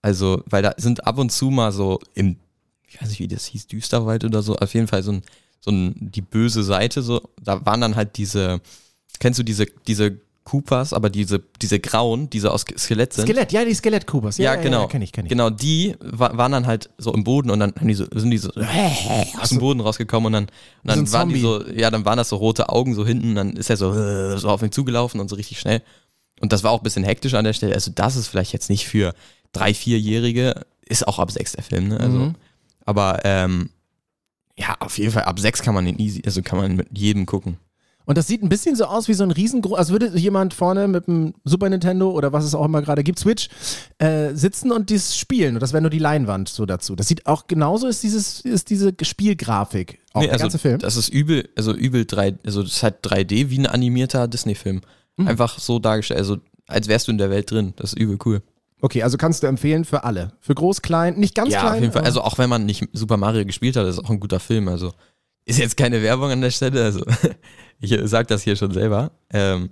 [0.03, 2.37] Also, weil da sind ab und zu mal so im,
[2.87, 5.23] ich weiß nicht, wie das hieß, Düsterwald oder so, auf jeden Fall so ein,
[5.61, 8.61] so ein, die böse Seite, so, da waren dann halt diese,
[9.19, 13.25] kennst du diese, diese Koopas, aber diese, diese grauen, diese aus Skelett sind.
[13.25, 14.37] Skelett, ja, die Skelett-Kubas.
[14.37, 14.81] Ja, genau.
[14.81, 15.29] Ja, kenn ich, kenn ich.
[15.29, 18.37] Genau, die wa waren dann halt so im Boden und dann die so, sind die
[18.37, 18.49] so
[19.41, 20.49] aus dem Boden rausgekommen und dann, und
[20.83, 21.79] dann So waren die so, Zombie.
[21.79, 24.49] ja, dann waren das so rote Augen so hinten, dann ist er so, äh, so
[24.49, 25.81] auf ihn zugelaufen und so richtig schnell.
[26.41, 27.73] Und das war auch ein bisschen hektisch an der Stelle.
[27.73, 29.13] Also, das ist vielleicht jetzt nicht für
[29.53, 31.99] drei, vierjährige, ist auch ab sechs der Film, ne?
[32.01, 32.35] Also, Mhm.
[32.85, 33.69] aber ähm,
[34.57, 37.25] ja, auf jeden Fall ab sechs kann man den easy, also kann man mit jedem
[37.25, 37.57] gucken.
[38.05, 40.87] Und das sieht ein bisschen so aus wie so ein riesengroß, als würde jemand vorne
[40.87, 43.49] mit dem Super Nintendo oder was es auch immer gerade gibt, Switch,
[43.97, 45.55] äh, sitzen und dies spielen.
[45.55, 46.95] Und das wäre nur die Leinwand so dazu.
[46.95, 49.99] Das sieht auch genauso ist dieses, ist diese Spielgrafik.
[50.13, 50.79] Auch Nee, der also, ganze Film.
[50.79, 54.81] Das ist übel, also übel 3, also das ist halt 3D wie ein animierter Disney-Film.
[55.17, 55.27] Mhm.
[55.27, 56.37] Einfach so dargestellt, also
[56.67, 57.73] als wärst du in der Welt drin.
[57.77, 58.41] Das ist übel cool.
[58.81, 60.33] Okay, also kannst du empfehlen für alle.
[60.41, 61.73] Für groß, klein, nicht ganz ja, klein.
[61.75, 62.03] auf jeden Fall.
[62.03, 64.67] Also auch wenn man nicht Super Mario gespielt hat, ist auch ein guter Film.
[64.67, 64.91] Also
[65.45, 66.83] ist jetzt keine Werbung an der Stelle.
[66.83, 67.05] Also
[67.79, 69.11] ich sag das hier schon selber.
[69.31, 69.71] Ähm,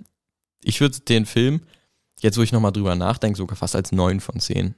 [0.62, 1.62] ich würde den Film,
[2.20, 4.74] jetzt wo ich nochmal drüber nachdenke, sogar fast als 9 von 10.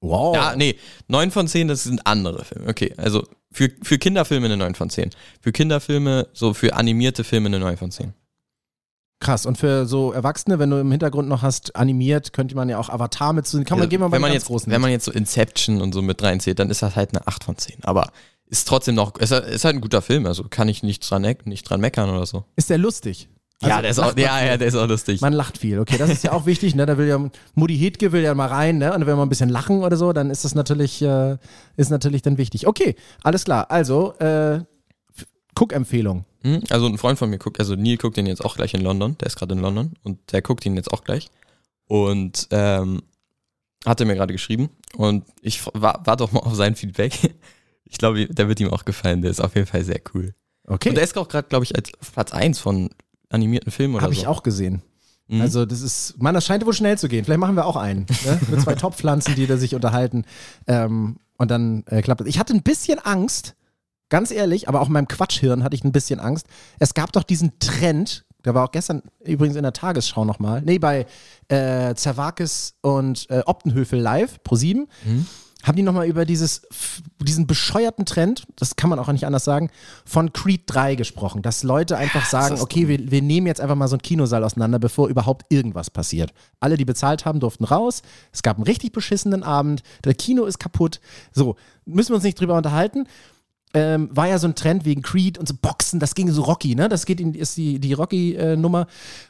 [0.00, 0.34] wow.
[0.34, 0.76] Ja, nee,
[1.08, 2.68] 9 von 10, das sind andere Filme.
[2.68, 5.10] Okay, also für, für Kinderfilme eine 9 von 10.
[5.40, 8.14] Für Kinderfilme, so für animierte Filme eine 9 von 10.
[9.18, 9.46] Krass.
[9.46, 12.90] Und für so Erwachsene, wenn du im Hintergrund noch hast, animiert, könnte man ja auch
[12.90, 13.62] Avatar mit zu.
[13.64, 14.70] Kann man, Ja, gehen wir mal wenn man jetzt, großen.
[14.70, 17.44] Wenn man jetzt so Inception und so mit reinzählt, dann ist das halt eine 8
[17.44, 17.82] von 10.
[17.84, 18.12] Aber
[18.48, 21.68] ist trotzdem noch, ist, ist halt ein guter Film, also kann ich nicht dran, nicht
[21.68, 22.44] dran meckern oder so.
[22.56, 23.28] ist der lustig?
[23.62, 25.20] ja, Also der ist auch, ja, ja, der ist auch lustig.
[25.20, 26.86] Man lacht viel, okay, das ist ja auch wichtig, ne?
[26.86, 27.18] Da will ja
[27.54, 28.92] Mutti Hedke will ja mal rein, ne?
[28.92, 31.36] Und wenn wir ein bisschen lachen oder so, dann ist das natürlich, äh,
[31.76, 32.66] ist natürlich dann wichtig.
[32.66, 33.70] Okay, alles klar.
[33.70, 34.60] Also, äh,
[35.54, 36.26] Guckempfehlung.
[36.42, 36.62] Hm?
[36.70, 39.16] Also ein Freund von mir guckt, also Neil guckt den jetzt auch gleich in London,
[39.18, 41.30] der ist gerade in London und der guckt ihn jetzt auch gleich.
[41.88, 43.02] Und ähm,
[43.84, 47.34] hat er mir gerade geschrieben und ich war, war doch mal auf sein Feedback.
[47.88, 50.34] Ich glaube, der wird ihm auch gefallen, der ist auf jeden Fall sehr cool.
[50.66, 52.90] Okay, Und der ist auch gerade, glaube ich, als Platz 1 von
[53.30, 54.20] animierten Filmen oder habe so.
[54.20, 54.82] ich auch gesehen.
[55.28, 55.40] Mhm.
[55.40, 57.24] Also, das ist, man, das scheint wohl schnell zu gehen.
[57.24, 58.40] Vielleicht machen wir auch einen, ne?
[58.50, 60.24] Mit zwei Topfpflanzen, die da sich unterhalten.
[60.66, 62.26] Ähm, und dann äh, klappt es.
[62.26, 63.54] Ich hatte ein bisschen Angst,
[64.08, 66.46] ganz ehrlich, aber auch in meinem Quatschhirn hatte ich ein bisschen Angst.
[66.78, 70.78] Es gab doch diesen Trend, der war auch gestern übrigens in der Tagesschau nochmal, nee,
[70.78, 71.06] bei
[71.48, 74.86] äh, Zervakis und äh, Optenhöfel live, pro 7.
[75.04, 75.26] Mhm
[75.66, 76.62] haben die nochmal über dieses,
[77.20, 79.70] diesen bescheuerten Trend, das kann man auch nicht anders sagen,
[80.04, 81.42] von Creed 3 gesprochen.
[81.42, 84.78] Dass Leute einfach sagen, okay, wir, wir nehmen jetzt einfach mal so einen Kinosaal auseinander,
[84.78, 86.32] bevor überhaupt irgendwas passiert.
[86.60, 88.02] Alle, die bezahlt haben, durften raus.
[88.32, 89.82] Es gab einen richtig beschissenen Abend.
[90.04, 91.00] Der Kino ist kaputt.
[91.32, 93.06] So, müssen wir uns nicht drüber unterhalten
[93.74, 96.74] ähm, war ja so ein Trend wegen Creed und so Boxen, das ging so Rocky,
[96.74, 96.88] ne?
[96.88, 98.86] Das geht in, ist die, die Rocky-Nummer.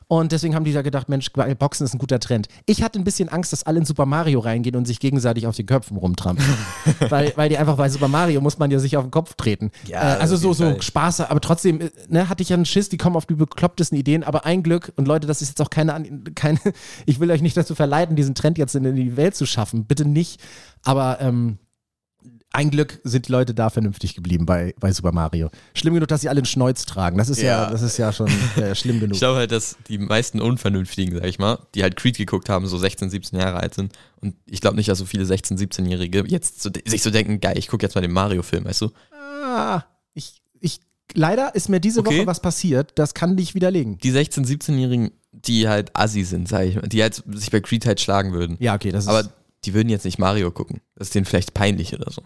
[0.08, 2.46] und deswegen haben die da gedacht, Mensch, Boxen ist ein guter Trend.
[2.66, 5.56] Ich hatte ein bisschen Angst, dass alle in Super Mario reingehen und sich gegenseitig auf
[5.56, 6.46] den Köpfen rumtrampeln.
[7.08, 9.72] weil, weil die einfach bei Super Mario muss man ja sich auf den Kopf treten.
[9.88, 12.88] Ja, äh, also so, so Spaß, aber trotzdem, äh, ne, hatte ich ja einen Schiss,
[12.88, 15.70] die kommen auf die beklopptesten Ideen, aber ein Glück, und Leute, das ist jetzt auch
[15.70, 16.60] keine, keine
[17.06, 19.86] ich will euch nicht dazu verleiten, diesen Trend jetzt in die Welt zu schaffen.
[19.86, 20.40] Bitte nicht.
[20.84, 21.58] Aber ähm,
[22.56, 25.50] ein Glück sind die Leute da vernünftig geblieben bei, bei Super Mario.
[25.74, 27.18] Schlimm genug, dass sie alle einen Schneuz tragen.
[27.18, 29.12] Das ist ja, ja das ist ja schon äh, schlimm genug.
[29.12, 32.66] Ich glaube halt, dass die meisten Unvernünftigen, sag ich mal, die halt Creed geguckt haben,
[32.66, 33.92] so 16, 17 Jahre alt sind.
[34.22, 37.58] Und ich glaube nicht, dass so viele 16, 17-Jährige jetzt so, sich so denken, geil,
[37.58, 38.90] ich gucke jetzt mal den Mario-Film, weißt du?
[39.12, 39.82] Ah,
[40.14, 40.80] ich, ich,
[41.12, 42.20] leider ist mir diese okay.
[42.20, 43.98] Woche was passiert, das kann dich widerlegen.
[43.98, 47.84] Die 16, 17-Jährigen, die halt assi sind, sag ich mal, die halt sich bei Creed
[47.84, 48.56] halt schlagen würden.
[48.60, 49.10] Ja, okay, das ist.
[49.10, 49.28] Aber
[49.66, 50.80] die würden jetzt nicht Mario gucken.
[50.94, 52.22] Das ist denen vielleicht peinlich oder so.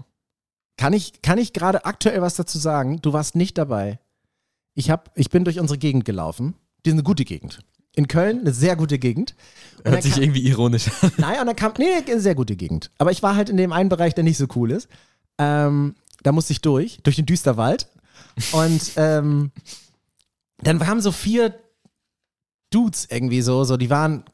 [0.80, 3.02] Kann ich, kann ich gerade aktuell was dazu sagen?
[3.02, 3.98] Du warst nicht dabei.
[4.72, 6.54] Ich, hab, ich bin durch unsere Gegend gelaufen.
[6.86, 7.58] Die ist eine gute Gegend.
[7.94, 9.34] In Köln, eine sehr gute Gegend.
[9.84, 11.12] Und Hört sich kam, irgendwie ironisch an.
[11.18, 12.90] Naja, und dann kam, nee, eine sehr gute Gegend.
[12.96, 14.88] Aber ich war halt in dem einen Bereich, der nicht so cool ist.
[15.36, 17.86] Ähm, da musste ich durch, durch den Düsterwald.
[18.52, 19.50] Und ähm,
[20.62, 21.54] dann haben so vier
[22.70, 24.24] Dudes irgendwie so, so, die waren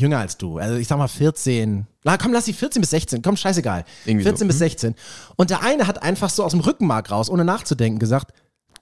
[0.00, 0.58] jünger als du.
[0.58, 1.86] Also ich sag mal 14.
[2.04, 3.22] Na komm, lass sie 14 bis 16.
[3.22, 3.84] Komm, scheißegal.
[4.04, 4.46] Irgendwie 14 so.
[4.46, 4.90] bis 16.
[4.90, 4.94] Mhm.
[5.36, 8.32] Und der eine hat einfach so aus dem Rückenmark raus, ohne nachzudenken, gesagt,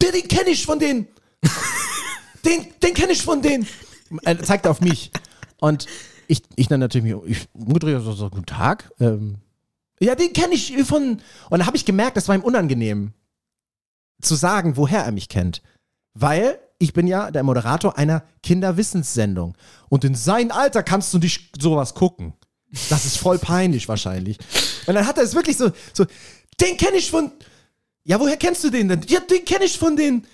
[0.02, 1.09] den, den kenne ich von denen.
[2.44, 3.66] den den kenne ich von denen.
[4.22, 5.11] Er zeigt auf mich.
[5.59, 5.87] Und
[6.29, 8.90] ich, ich dann natürlich ich umgedreht, so, so guten Tag.
[9.00, 9.37] Ähm,
[10.00, 11.02] ja, den kenne ich von.
[11.12, 13.12] Und dann habe ich gemerkt, das war ihm unangenehm
[14.20, 15.62] zu sagen, woher er mich kennt.
[16.14, 19.57] Weil ich bin ja der Moderator einer Kinderwissenssendung.
[19.89, 22.35] Und in sein Alter kannst du nicht sowas gucken.
[22.91, 24.39] Das ist voll peinlich wahrscheinlich.
[24.87, 26.05] Und dann hat er es wirklich so, so
[26.61, 27.33] den kenne ich von.
[28.05, 29.01] Ja, woher kennst du den denn?
[29.09, 30.27] Ja, den kenne ich von den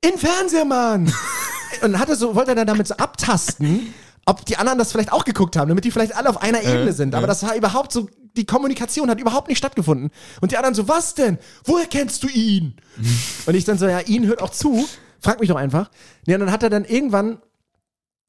[0.00, 1.12] in Fernseher, Mann.
[1.82, 3.92] Und hat er so, wollte er dann damit so abtasten,
[4.24, 6.92] ob die anderen das vielleicht auch geguckt haben, damit die vielleicht alle auf einer Ebene
[6.92, 7.14] sind.
[7.14, 10.10] Aber das war überhaupt so, die Kommunikation hat überhaupt nicht stattgefunden.
[10.40, 11.38] Und die anderen so, was denn?
[11.64, 12.76] Woher kennst du ihn?
[13.46, 14.88] Und ich dann so, ja, ihn hört auch zu.
[15.20, 15.90] Frag mich doch einfach.
[16.26, 17.38] Ja, und dann hat er dann irgendwann,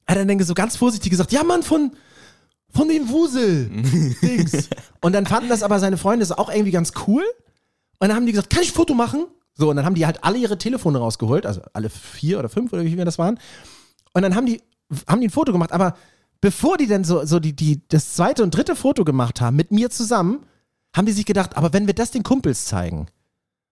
[0.06, 1.92] hat er dann so ganz vorsichtig gesagt, ja, Mann, von,
[2.70, 4.68] von den Wusel-Dings.
[5.00, 7.22] und dann fanden das aber seine Freunde das auch irgendwie ganz cool.
[7.98, 9.26] Und dann haben die gesagt, kann ich ein Foto machen?
[9.54, 12.72] So, und dann haben die halt alle ihre Telefone rausgeholt, also alle vier oder fünf
[12.72, 13.38] oder wie viele das waren.
[14.12, 14.62] Und dann haben die,
[15.06, 15.96] haben die ein Foto gemacht, aber
[16.40, 19.70] bevor die dann so, so die, die, das zweite und dritte Foto gemacht haben, mit
[19.70, 20.46] mir zusammen,
[20.96, 23.06] haben die sich gedacht, aber wenn wir das den Kumpels zeigen,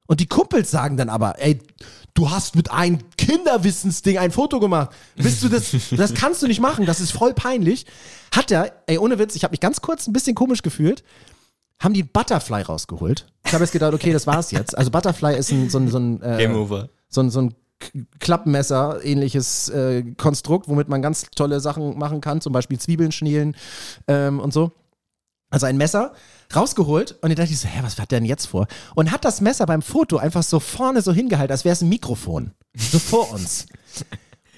[0.09, 1.61] und die Kumpels sagen dann aber, ey,
[2.19, 4.91] du hast mit einem Kinderwissensding ein Foto gemacht.
[5.15, 7.87] Bist du das, das kannst du nicht machen, das ist voll peinlich.
[8.35, 11.05] Hat er, ey, ohne Witz, ich habe mich ganz kurz ein bisschen komisch gefühlt,
[11.79, 13.27] haben die Butterfly rausgeholt.
[13.47, 14.77] Ich habe jetzt gedacht, okay, das war's jetzt.
[14.77, 16.89] Also Butterfly ist ein, so ein, so ein, äh, Game Over.
[17.09, 17.55] So ein, so ein
[18.19, 23.55] Klappmesser, ähnliches äh, Konstrukt, womit man ganz tolle Sachen machen kann, zum Beispiel Zwiebeln schnielen
[24.09, 24.73] ähm, und so.
[25.51, 26.13] Also ein Messer
[26.55, 28.67] rausgeholt und ich dachte ich so, hä, was hat der denn jetzt vor?
[28.95, 31.89] Und hat das Messer beim Foto einfach so vorne so hingehalten, als wäre es ein
[31.89, 32.53] Mikrofon.
[32.77, 33.67] So vor uns.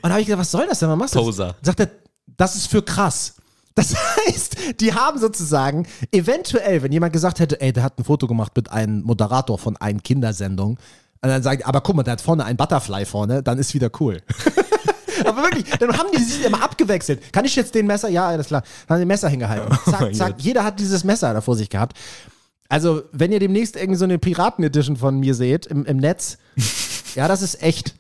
[0.02, 0.88] Und da habe ich gedacht, was soll das denn?
[0.88, 1.20] Was machst du?
[1.20, 1.54] Poser.
[1.62, 1.90] Sagt er,
[2.36, 3.34] das ist für krass.
[3.74, 3.94] Das
[4.26, 8.52] heißt, die haben sozusagen eventuell, wenn jemand gesagt hätte, ey, der hat ein Foto gemacht
[8.56, 10.78] mit einem Moderator von einer Kindersendung,
[11.22, 13.90] und dann sagt, aber guck mal, der hat vorne ein Butterfly vorne, dann ist wieder
[14.00, 14.22] cool.
[15.26, 17.32] Aber wirklich, dann haben die sich immer abgewechselt.
[17.32, 18.08] Kann ich jetzt den Messer?
[18.08, 18.62] Ja, alles klar.
[18.86, 19.68] Dann haben die Messer hingehalten.
[19.86, 20.34] Oh zack, zack.
[20.38, 21.96] Jeder hat dieses Messer da vor sich gehabt.
[22.68, 26.38] Also, wenn ihr demnächst irgendwie so eine Piraten-Edition von mir seht im, im Netz,
[27.14, 27.94] ja, das ist echt.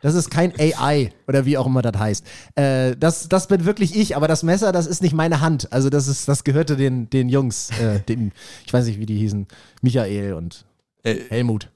[0.00, 2.26] Das ist kein AI oder wie auch immer das heißt.
[2.56, 5.72] Äh, das, das bin wirklich ich, aber das Messer, das ist nicht meine Hand.
[5.72, 8.32] Also das ist, das gehörte den, den Jungs, äh, den,
[8.66, 9.46] ich weiß nicht, wie die hießen,
[9.80, 10.66] Michael und
[11.04, 11.70] äh, Helmut.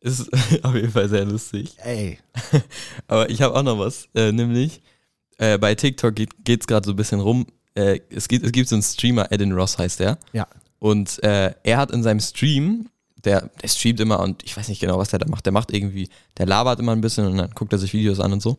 [0.00, 0.30] Ist
[0.64, 1.76] auf jeden Fall sehr lustig.
[1.82, 2.18] Ey.
[3.06, 4.80] Aber ich habe auch noch was, äh, nämlich
[5.38, 7.46] äh, bei TikTok geht es gerade so ein bisschen rum.
[7.74, 10.18] Äh, es, gibt, es gibt so einen Streamer, Edin Ross heißt der.
[10.32, 10.46] Ja.
[10.78, 12.88] Und äh, er hat in seinem Stream,
[13.24, 15.44] der, der streamt immer und ich weiß nicht genau, was der da macht.
[15.44, 16.08] Der macht irgendwie,
[16.38, 18.58] der labert immer ein bisschen und dann guckt er sich Videos an und so.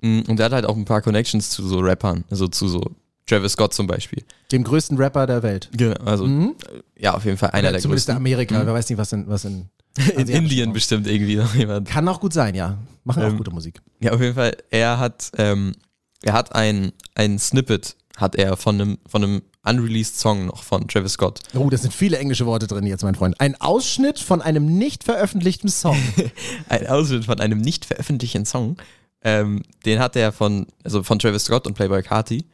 [0.00, 2.82] Mm, und der hat halt auch ein paar Connections zu so Rappern, also zu so
[3.26, 4.22] Travis Scott zum Beispiel.
[4.52, 5.68] Dem größten Rapper der Welt.
[5.76, 6.54] Genau, also mhm.
[6.96, 8.24] ja, auf jedenfen Fall einer der zumindest größten.
[8.24, 8.66] Zumindest in Amerika, mhm.
[8.66, 9.68] wer weiß nicht, was in, was in
[10.16, 11.88] In Indien bestimmt irgendwie noch jemand.
[11.88, 12.78] Kann auch gut sein, ja.
[13.04, 13.80] Machen auch Ähm, gute Musik.
[14.00, 15.74] Ja, auf jeden Fall, er hat, ähm,
[16.22, 20.86] er hat ein, ein Snippet, hat er von einem, von einem unreleased Song noch von
[20.88, 21.40] Travis Scott.
[21.54, 23.40] Oh, das sind viele englische Worte drin jetzt, mein Freund.
[23.40, 25.98] Ein Ausschnitt von einem nicht veröffentlichten Song.
[26.68, 28.76] Ein Ausschnitt von einem nicht veröffentlichten Song.
[29.22, 32.44] Ähm, den hat er von, also von Travis Scott und Playboy Carti.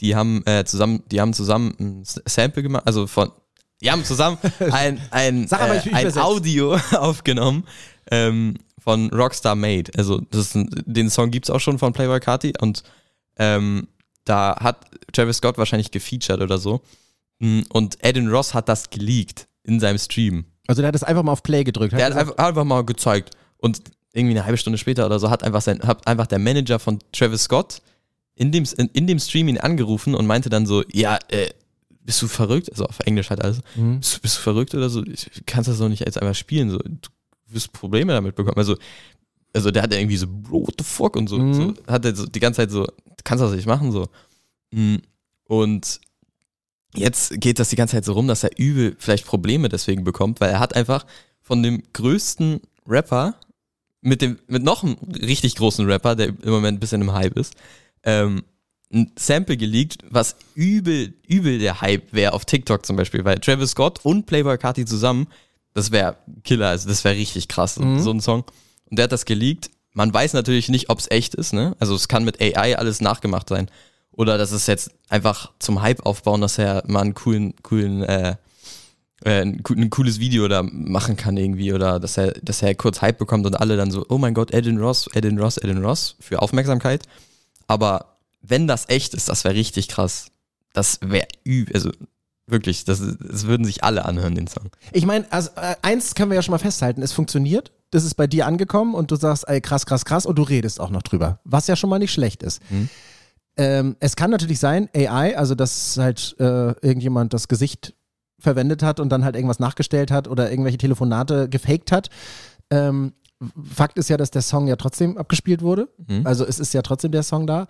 [0.00, 3.32] Die haben äh, zusammen, die haben zusammen ein Sample gemacht, also von,
[3.80, 4.38] die haben zusammen
[4.72, 6.18] ein, ein, aber, äh, ein.
[6.18, 7.64] Audio aufgenommen
[8.10, 9.90] ähm, von Rockstar Made.
[9.96, 12.82] Also das den Song gibt's auch schon von Playboy Carti und
[13.38, 13.88] ähm,
[14.24, 16.82] da hat Travis Scott wahrscheinlich gefeatured oder so.
[17.38, 20.44] Mm, Und Adin Ross hat das geleakt in seinem Stream.
[20.66, 21.92] Also der hat das einfach mal auf Play gedrückt.
[21.92, 23.30] Der hat gesagt, einfach, einfach mal gezeigt.
[23.56, 23.80] Und
[24.12, 26.98] irgendwie eine halbe Stunde später oder so hat einfach, sein, hat einfach der Manager von
[27.12, 27.80] Travis Scott
[28.34, 31.48] in dem, in, in dem Stream ihn angerufen und meinte dann so, ja, äh,
[32.08, 32.70] bist du verrückt?
[32.72, 33.60] Also auf Englisch halt alles.
[33.76, 33.98] Mhm.
[34.00, 35.04] Bist, du- bist du verrückt oder so?
[35.04, 36.70] Ich- Du kannst das doch nicht jetzt einfach spielen.
[36.70, 36.78] So.
[36.78, 37.08] Du
[37.48, 38.56] wirst Probleme damit bekommen.
[38.56, 38.76] Also,
[39.52, 41.16] also der hat irgendwie so, bro, what the fuck?
[41.16, 41.52] Und so, Mhm.
[41.54, 42.92] so hat er so die ganze Zeit so, du
[43.24, 44.08] kannst das nicht machen, so.
[44.70, 44.96] Mm,
[45.50, 46.00] Und
[46.94, 50.40] jetzt geht das die ganze Zeit so rum, dass er übel vielleicht Probleme deswegen bekommt,
[50.40, 51.04] weil er hat einfach
[51.42, 53.34] von dem größten Rapper
[54.00, 57.36] mit dem, mit noch einem richtig großen Rapper, der im Moment ein bisschen im Hype
[57.36, 57.54] ist,
[58.04, 58.42] ähm,
[58.92, 63.70] ein Sample geleakt, was übel, übel der Hype wäre auf TikTok zum Beispiel, weil Travis
[63.72, 65.26] Scott und Playboy Carti zusammen,
[65.74, 68.00] das wäre Killer, also das wäre richtig krass, Mhm.
[68.00, 68.44] so ein Song.
[68.90, 69.70] Und der hat das geleakt.
[69.92, 71.76] Man weiß natürlich nicht, ob es echt ist, ne?
[71.80, 73.70] Also es kann mit AI alles nachgemacht sein.
[74.12, 78.36] Oder das ist jetzt einfach zum Hype aufbauen, dass er mal einen coolen, coolen, äh,
[79.24, 81.72] äh, ein, ein cooles Video da machen kann irgendwie.
[81.72, 84.52] Oder dass er, dass er kurz Hype bekommt und alle dann so, oh mein Gott,
[84.52, 87.02] Edin Ross, Edin Ross, Edin Ross für Aufmerksamkeit.
[87.66, 90.26] Aber wenn das echt ist, das wäre richtig krass.
[90.72, 91.90] Das wäre übel, also
[92.46, 94.70] wirklich, das, das würden sich alle anhören, den Song.
[94.92, 97.72] Ich meine, also, äh, eins können wir ja schon mal festhalten, es funktioniert.
[97.90, 100.80] Das ist bei dir angekommen und du sagst, ey, krass, krass, krass, und du redest
[100.80, 101.40] auch noch drüber.
[101.44, 102.60] Was ja schon mal nicht schlecht ist.
[102.70, 102.88] Mhm.
[103.56, 107.94] Ähm, es kann natürlich sein, AI, also dass halt äh, irgendjemand das Gesicht
[108.38, 112.08] verwendet hat und dann halt irgendwas nachgestellt hat oder irgendwelche Telefonate gefaked hat.
[112.70, 113.14] Ähm,
[113.72, 115.88] Fakt ist ja, dass der Song ja trotzdem abgespielt wurde.
[116.06, 116.26] Mhm.
[116.26, 117.66] Also es ist ja trotzdem der Song da.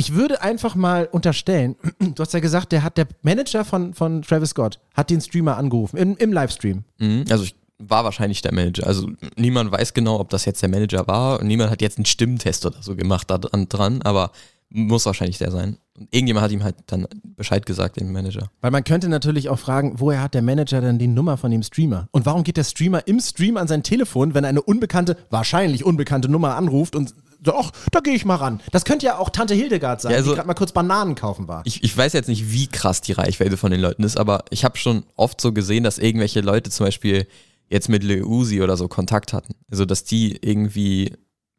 [0.00, 4.22] Ich würde einfach mal unterstellen, du hast ja gesagt, der hat der Manager von, von
[4.22, 6.84] Travis Scott hat den Streamer angerufen im, im Livestream.
[6.96, 7.26] Mhm.
[7.28, 8.86] Also ich war wahrscheinlich der Manager.
[8.86, 11.44] Also niemand weiß genau, ob das jetzt der Manager war.
[11.44, 14.30] Niemand hat jetzt einen Stimmtest oder so gemacht da dran, dran, aber
[14.70, 15.76] muss wahrscheinlich der sein.
[15.98, 18.50] Und irgendjemand hat ihm halt dann Bescheid gesagt, dem Manager.
[18.62, 21.62] Weil man könnte natürlich auch fragen, woher hat der Manager denn die Nummer von dem
[21.62, 22.08] Streamer?
[22.10, 26.30] Und warum geht der Streamer im Stream an sein Telefon, wenn eine unbekannte, wahrscheinlich unbekannte
[26.30, 28.60] Nummer anruft und so, ach, da gehe ich mal ran.
[28.72, 31.48] Das könnte ja auch Tante Hildegard sein, Ja, also- die gerade mal kurz Bananen kaufen
[31.48, 31.62] war.
[31.64, 34.64] Ich, ich weiß jetzt nicht, wie krass die Reichweite von den Leuten ist, aber ich
[34.64, 37.26] habe schon oft so gesehen, dass irgendwelche Leute zum Beispiel
[37.68, 39.54] jetzt mit Lil Uzi oder so Kontakt hatten.
[39.70, 41.12] Also dass die irgendwie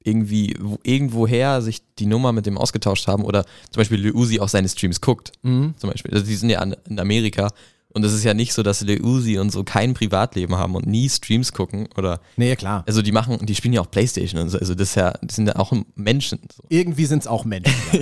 [0.03, 4.39] irgendwie wo- irgendwoher sich die Nummer mit dem ausgetauscht haben oder zum Beispiel Lil Uzi
[4.39, 5.31] auch seine Streams guckt.
[5.43, 5.75] Mhm.
[5.77, 6.11] Zum Beispiel.
[6.13, 7.49] Also die sind ja in Amerika
[7.93, 10.87] und es ist ja nicht so, dass Lil Uzi und so kein Privatleben haben und
[10.87, 12.83] nie Streams gucken oder Nee, klar.
[12.87, 14.57] also die machen, die spielen ja auch Playstation und so.
[14.57, 16.39] Also das ist ja, die sind ja auch Menschen.
[16.55, 16.63] So.
[16.69, 17.73] Irgendwie sind es auch Menschen.
[17.91, 17.99] Ja.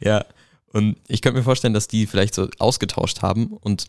[0.00, 0.24] Ja,
[0.72, 3.86] und ich könnte mir vorstellen, dass die vielleicht so ausgetauscht haben und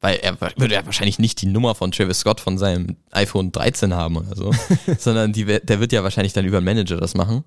[0.00, 3.94] weil er würde ja wahrscheinlich nicht die Nummer von Travis Scott von seinem iPhone 13
[3.94, 4.52] haben oder so,
[4.98, 7.44] sondern die, der wird ja wahrscheinlich dann über einen Manager das machen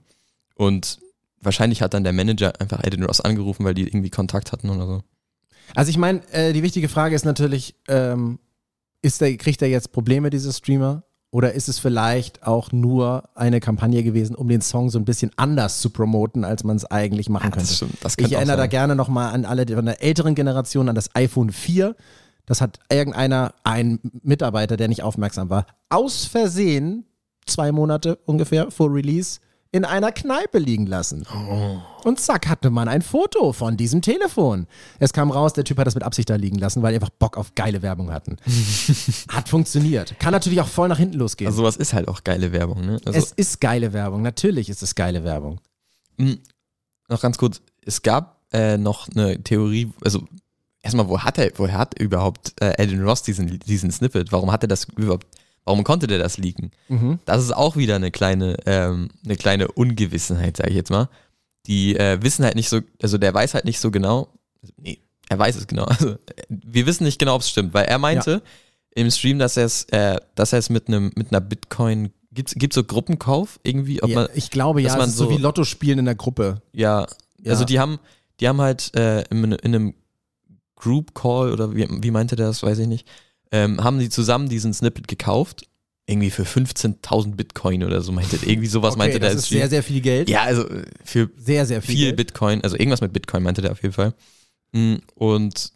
[0.56, 1.00] und
[1.42, 4.86] wahrscheinlich hat dann der Manager einfach Aiden Ross angerufen, weil die irgendwie Kontakt hatten oder
[4.86, 5.04] so.
[5.76, 8.40] Also ich meine, äh, die wichtige Frage ist natürlich, ähm,
[9.02, 11.04] ist der, kriegt er jetzt Probleme, dieser Streamer?
[11.34, 15.32] Oder ist es vielleicht auch nur eine Kampagne gewesen, um den Song so ein bisschen
[15.38, 17.68] anders zu promoten, als man es eigentlich machen könnte?
[17.68, 20.96] das, stimmt, das Ich erinnere da gerne nochmal an alle von der älteren Generation, an
[20.96, 21.96] das iPhone 4.
[22.46, 27.06] Das hat irgendeiner, ein Mitarbeiter, der nicht aufmerksam war, aus Versehen,
[27.46, 29.40] zwei Monate ungefähr vor Release,
[29.74, 31.26] in einer Kneipe liegen lassen.
[31.34, 31.80] Oh.
[32.04, 34.68] Und zack, hatte man ein Foto von diesem Telefon.
[35.00, 37.10] Es kam raus, der Typ hat das mit Absicht da liegen lassen, weil die einfach
[37.10, 38.38] Bock auf geile Werbung hatten.
[39.30, 40.20] hat funktioniert.
[40.20, 41.48] Kann natürlich auch voll nach hinten losgehen.
[41.48, 43.00] Also sowas ist halt auch geile Werbung, ne?
[43.06, 44.22] Also, es ist geile Werbung.
[44.22, 45.60] Natürlich ist es geile Werbung.
[46.18, 46.36] mh,
[47.08, 50.28] noch ganz kurz, es gab äh, noch eine Theorie, also
[50.82, 54.32] erstmal, wo hat er, woher hat überhaupt äh, Aiden Ross diesen, diesen Snippet?
[54.32, 55.28] Warum hat er das überhaupt,
[55.66, 56.72] warum konnte der das leaken?
[56.90, 57.20] Mhm.
[57.26, 61.10] Das ist auch wieder eine kleine, ähm, eine kleine Ungewissenheit, sage ich jetzt mal.
[61.68, 64.30] Die äh, wissen halt nicht so, also der weiß halt nicht so genau,
[64.62, 65.86] also, nee, er weiß es genau.
[65.90, 66.16] Also,
[66.50, 68.42] wir wissen nicht genau, ob es stimmt, weil er meinte
[68.96, 72.54] im Stream, dass er es, äh, dass er es mit einem, mit einer Bitcoin, gibt's,
[72.56, 75.30] gibt's so Gruppenkauf irgendwie, ob Ja, man, ich glaube ja, man es ist so, so-
[75.32, 76.62] wie Lotto spielen in der Gruppe.
[76.74, 77.06] ja,
[77.42, 77.52] Ja.
[77.52, 78.00] also die haben,
[78.40, 79.94] die haben halt äh, in, in einem
[80.76, 83.08] Group Call oder wie, wie meinte der das, weiß ich nicht,
[83.52, 85.68] ähm, haben die zusammen diesen Snippet gekauft
[86.08, 89.30] irgendwie für 15.000 Bitcoin oder so meinte, irgendwie sowas Okay, meinte der.
[89.34, 90.30] das ist sehr, sehr viel Geld.
[90.30, 92.14] ja, also äh, für Sehr, sehr viel, viel.
[92.14, 94.14] Bitcoin, also irgendwas mit Bitcoin meinte der auf jeden Fall.
[94.74, 95.72] Mm, Und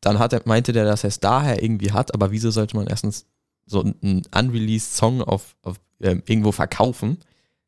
[0.00, 2.86] dann hat er, meinte der, dass er es daher irgendwie hat, aber wieso sollte man
[2.86, 3.26] erstens
[3.66, 7.18] so einen unreleased Song auf, auf ähm, irgendwo verkaufen?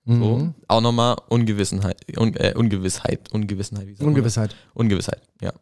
[0.06, 0.54] So, Mhm.
[0.68, 4.16] auch nochmal Ungewissenheit, un, äh, Ungewissheit, Ungewissenheit, wie sagt man das?
[4.16, 4.56] Ungewissheit.
[4.72, 5.52] Ungewissheit, ja.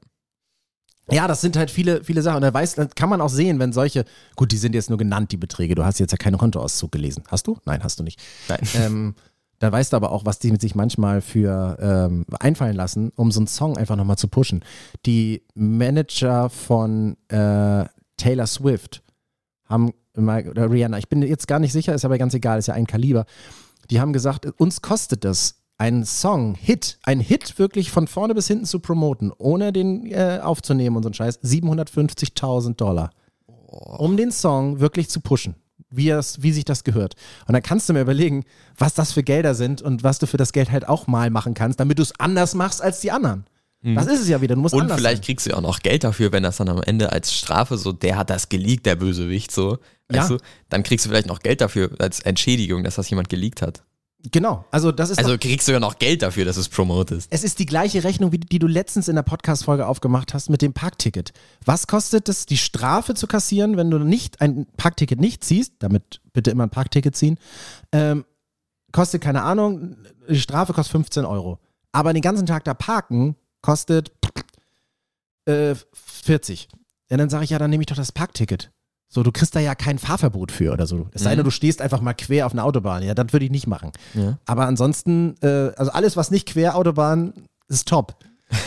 [1.10, 2.36] Ja, das sind halt viele, viele Sachen.
[2.36, 4.98] Und da weiß, dann kann man auch sehen, wenn solche, gut, die sind jetzt nur
[4.98, 5.74] genannt, die Beträge.
[5.74, 7.22] Du hast jetzt ja keinen Kontoauszug gelesen.
[7.28, 7.58] Hast du?
[7.64, 8.20] Nein, hast du nicht.
[8.48, 8.60] Nein.
[8.76, 9.14] Ähm,
[9.58, 13.30] da weißt du aber auch, was die mit sich manchmal für ähm, einfallen lassen, um
[13.30, 14.62] so einen Song einfach nochmal zu pushen.
[15.06, 17.86] Die Manager von äh,
[18.18, 19.02] Taylor Swift
[19.64, 22.68] haben mal, oder Rihanna, ich bin jetzt gar nicht sicher, ist aber ganz egal, ist
[22.68, 23.24] ja ein Kaliber.
[23.90, 28.46] Die haben gesagt, uns kostet das, einen Song, Hit, ein Hit wirklich von vorne bis
[28.48, 33.10] hinten zu promoten, ohne den äh, aufzunehmen und so ein Scheiß, 750.000 Dollar.
[33.46, 35.54] Um den Song wirklich zu pushen,
[35.90, 37.14] wie, es, wie sich das gehört.
[37.46, 38.44] Und dann kannst du mir überlegen,
[38.78, 41.54] was das für Gelder sind und was du für das Geld halt auch mal machen
[41.54, 43.44] kannst, damit du es anders machst als die anderen.
[43.82, 45.20] Das ist es ja wieder, du musst Und vielleicht sein.
[45.24, 47.92] kriegst du ja auch noch Geld dafür, wenn das dann am Ende als Strafe so,
[47.92, 49.78] der hat das geleakt, der Bösewicht, so.
[50.08, 50.36] Weißt Ja.
[50.36, 50.42] du?
[50.70, 53.84] Dann kriegst du vielleicht noch Geld dafür als Entschädigung, dass das jemand geleakt hat.
[54.32, 56.68] Genau, also das ist Also doch, kriegst du ja noch Geld dafür, dass du es
[56.68, 57.28] promotest.
[57.30, 60.62] es ist die gleiche Rechnung, wie die du letztens in der Podcast-Folge aufgemacht hast mit
[60.62, 61.32] dem Parkticket.
[61.64, 65.74] Was kostet es, die Strafe zu kassieren, wenn du nicht ein Parkticket nicht ziehst?
[65.80, 67.38] Damit bitte immer ein Parkticket ziehen.
[67.92, 68.24] Ähm,
[68.92, 69.96] kostet, keine Ahnung,
[70.28, 71.58] die Strafe kostet 15 Euro.
[71.92, 74.12] Aber den ganzen Tag da parken kostet
[75.46, 76.68] äh, 40.
[77.10, 78.70] Ja, dann sage ich, ja, dann nehme ich doch das Parkticket.
[79.08, 81.08] So, du kriegst da ja kein Fahrverbot für oder so.
[81.12, 81.44] Es sei denn, Mhm.
[81.44, 83.02] du stehst einfach mal quer auf einer Autobahn.
[83.02, 83.92] Ja, das würde ich nicht machen.
[84.14, 84.38] Ja.
[84.46, 87.32] Aber ansonsten, äh, also alles, was nicht Querautobahn,
[87.68, 88.16] ist top.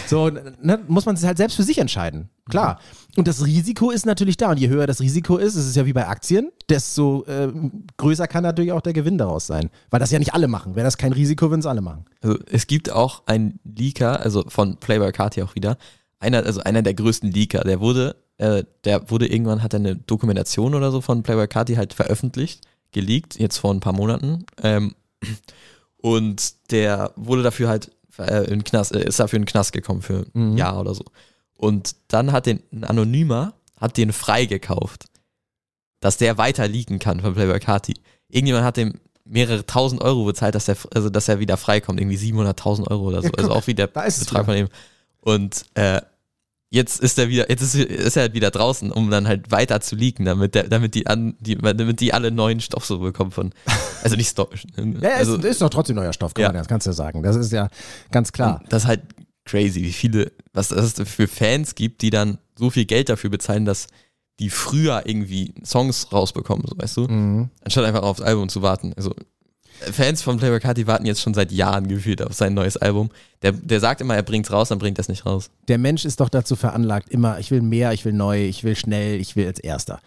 [0.07, 0.29] So,
[0.61, 2.29] ne, muss man sich halt selbst für sich entscheiden.
[2.49, 2.79] Klar.
[3.15, 4.49] Und das Risiko ist natürlich da.
[4.51, 7.51] Und je höher das Risiko ist, es ist ja wie bei Aktien, desto äh,
[7.97, 9.69] größer kann natürlich auch der Gewinn daraus sein.
[9.89, 10.75] Weil das ja nicht alle machen.
[10.75, 12.05] Wäre das kein Risiko, würden es alle machen.
[12.21, 15.77] Also es gibt auch einen Leaker, also von Playboy Carti auch wieder,
[16.19, 19.95] einer, also einer der größten Leaker, der wurde, äh, der wurde irgendwann, hat er eine
[19.95, 24.45] Dokumentation oder so von Playboy Carti halt veröffentlicht, geleakt, jetzt vor ein paar Monaten.
[24.63, 24.95] Ähm,
[25.97, 30.01] und der wurde dafür halt äh, in Knast, äh, ist dafür in den Knast gekommen
[30.01, 30.57] für ein Mhm.
[30.57, 31.03] Jahr oder so.
[31.53, 35.05] Und dann hat den ein Anonymer, hat den freigekauft,
[35.99, 37.95] dass der weiter leaken kann von Playboy Carti.
[38.29, 38.93] Irgendjemand hat dem
[39.25, 43.21] mehrere tausend Euro bezahlt, dass er, also dass er wieder freikommt, irgendwie 700.000 Euro oder
[43.21, 43.25] so.
[43.25, 44.67] Ja, guck, also auch wieder ist es Betrag von ihm.
[45.21, 46.01] Und äh,
[46.71, 49.81] jetzt ist er wieder, jetzt ist, ist er halt wieder draußen, um dann halt weiter
[49.81, 53.31] zu leaken, damit der, damit die an, die, damit die alle neuen Stoff so bekommen
[53.31, 53.51] von,
[54.03, 54.49] also nicht Stoff,
[55.01, 56.49] Ja, also ist, ist doch trotzdem neuer Stoff, kann Ja.
[56.49, 57.23] man, das kannst du ja sagen.
[57.23, 57.69] Das ist ja
[58.11, 58.63] ganz klar.
[58.69, 59.01] das ist halt
[59.45, 63.65] crazy, wie viele, was das für Fans gibt, die dann so viel Geld dafür bezahlen,
[63.65, 63.87] dass
[64.39, 67.49] die früher irgendwie Songs rausbekommen, so weißt du, Mhm.
[67.63, 68.93] anstatt einfach aufs Album zu warten.
[68.95, 69.13] Also
[69.91, 73.09] Fans von Playboy Carti warten jetzt schon seit Jahren gefühlt auf sein neues Album.
[73.41, 75.49] Der, der sagt immer, er bringt's raus, dann bringt er es nicht raus.
[75.67, 78.75] Der Mensch ist doch dazu veranlagt, immer, ich will mehr, ich will neu, ich will
[78.75, 79.99] schnell, ich will als Erster.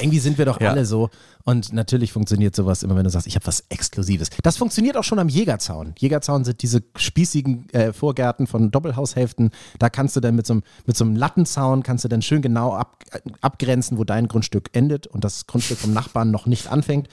[0.00, 0.70] Irgendwie sind wir doch Ja.
[0.70, 1.10] alle so.
[1.44, 4.30] Und natürlich funktioniert sowas immer, wenn du sagst, ich habe was Exklusives.
[4.42, 5.94] Das funktioniert auch schon am Jägerzaun.
[5.96, 9.52] Jägerzaun sind diese spießigen äh, Vorgärten von Doppelhaushälften.
[9.78, 12.42] Da kannst du dann mit so einem, mit so einem Lattenzaun, kannst du dann schön
[12.42, 13.04] genau ab,
[13.42, 17.08] abgrenzen, wo dein Grundstück endet und das Grundstück vom Nachbarn noch nicht anfängt.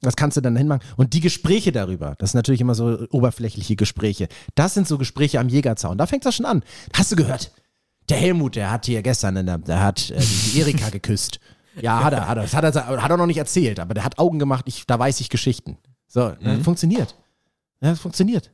[0.00, 0.82] Das kannst du dann hinmachen.
[0.96, 4.28] Und die Gespräche darüber, das sind natürlich immer so oberflächliche Gespräche.
[4.54, 5.98] Das sind so Gespräche am Jägerzaun.
[5.98, 6.62] Da fängt das schon an.
[6.92, 7.52] Hast du gehört?
[8.08, 11.40] Der Helmut, der hat hier gestern, der, der hat äh, die, Erika geküsst.
[11.80, 12.42] Ja, hat er, hat er.
[12.42, 14.98] Das hat er, hat er noch nicht erzählt, aber der hat Augen gemacht, ich, da
[14.98, 15.78] weiß ich Geschichten.
[16.06, 17.16] So, äh, funktioniert.
[17.80, 18.50] Ja, das funktioniert.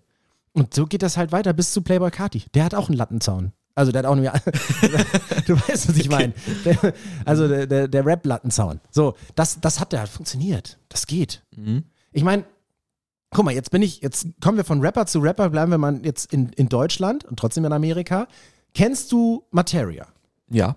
[0.52, 2.44] Und so geht das halt weiter bis zu Playboy Carti.
[2.54, 3.52] Der hat auch einen Lattenzaun.
[3.76, 4.24] Also der hat auch nur,
[5.46, 6.32] du weißt, was ich meine.
[6.64, 8.80] Der- Also der, der, der Rap-Lattenzaun.
[8.90, 10.78] So, das, das hat der, funktioniert.
[10.88, 11.42] Das geht.
[12.12, 12.44] Ich meine,
[13.30, 16.00] guck mal, jetzt bin ich, jetzt kommen wir von Rapper zu Rapper, bleiben wir mal
[16.04, 18.28] jetzt in, in Deutschland und trotzdem in Amerika.
[18.74, 20.06] Kennst du Materia?
[20.50, 20.76] Ja.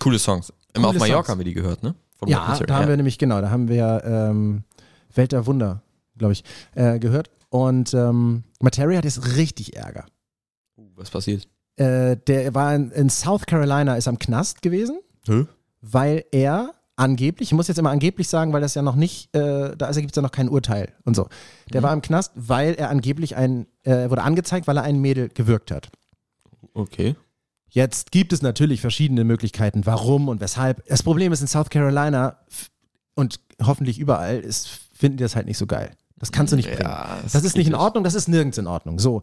[0.00, 0.52] Coole Songs.
[0.72, 1.28] Immer Coole auf Mallorca Songs.
[1.28, 1.94] haben wir die gehört, ne?
[2.16, 4.64] Von Ja, da haben wir nämlich, genau, da haben wir ähm,
[5.14, 5.82] Welt der Wunder,
[6.16, 7.30] glaube ich, äh, gehört.
[7.50, 10.06] Und ähm, Materia hat jetzt richtig Ärger.
[10.76, 11.46] Uh, Was passiert?
[11.76, 15.46] Äh, der war in, in South Carolina, ist am Knast gewesen, Hä?
[15.80, 19.76] weil er angeblich, ich muss jetzt immer angeblich sagen, weil das ja noch nicht, äh,
[19.76, 21.28] da gibt es ja noch kein Urteil und so.
[21.72, 21.84] Der Mhm.
[21.84, 25.72] war im Knast, weil er angeblich ein, äh, wurde angezeigt, weil er ein Mädel gewürgt
[25.72, 25.90] hat.
[26.74, 27.16] Okay.
[27.68, 30.86] Jetzt gibt es natürlich verschiedene Möglichkeiten, warum und weshalb.
[30.86, 32.38] Das Problem ist in South Carolina
[33.16, 35.90] und hoffentlich überall ist, finden die das halt nicht so geil.
[36.16, 36.82] Das kannst du nicht bringen.
[36.88, 37.74] Ja, Das ist nicht in.
[37.74, 39.00] Ordnung, das ist nirgends in Ordnung.
[39.00, 39.22] So.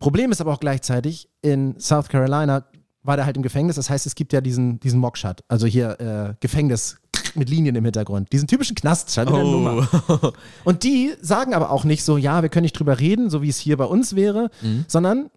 [0.00, 2.64] Problem ist aber auch gleichzeitig, in South Carolina
[3.02, 6.00] war der halt im Gefängnis, das heißt, es gibt ja diesen, diesen Mockshot, also hier
[6.00, 6.96] äh, Gefängnis,
[7.36, 8.32] mit Linien im Hintergrund.
[8.32, 9.88] Diesen typischen Knast, scheint eine Nummer.
[10.08, 10.32] Oh.
[10.64, 13.48] Und die sagen aber auch nicht so, ja, wir können nicht drüber reden, so wie
[13.48, 14.84] es hier bei uns wäre, Mhm.
[14.88, 15.30] sondern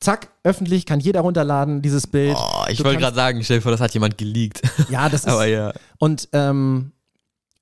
[0.00, 2.36] zack, öffentlich kann jeder runterladen, dieses Bild.
[2.36, 4.60] Oh, ich wollte gerade sagen, stell dir vor, das hat jemand geleakt.
[4.90, 5.28] Ja, das ist.
[5.28, 5.72] Aber ja.
[5.98, 6.92] Und, ähm,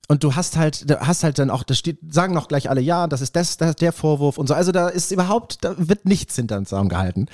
[0.07, 3.07] und du hast halt, hast halt dann auch, das steht, sagen auch gleich alle, ja,
[3.07, 4.53] das ist das, das der Vorwurf und so.
[4.53, 7.27] Also da ist überhaupt, da wird nichts hinter den Zaun gehalten.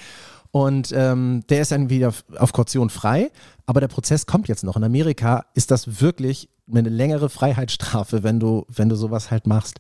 [0.52, 3.32] Und ähm, der ist dann wieder auf, Kaution frei,
[3.66, 4.76] aber der Prozess kommt jetzt noch.
[4.76, 9.80] In Amerika ist das wirklich eine längere Freiheitsstrafe, wenn du, wenn du sowas halt machst.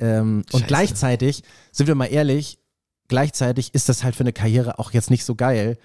[0.00, 2.58] Ähm, und gleichzeitig, sind wir mal ehrlich,
[3.08, 5.78] gleichzeitig ist das halt für eine Karriere auch jetzt nicht so geil,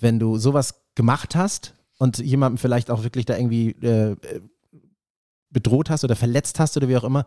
[0.00, 4.16] wenn du sowas gemacht hast und jemandem vielleicht auch wirklich da irgendwie äh, äh,
[5.50, 7.24] bedroht hast oder verletzt hast oder wie auch immer.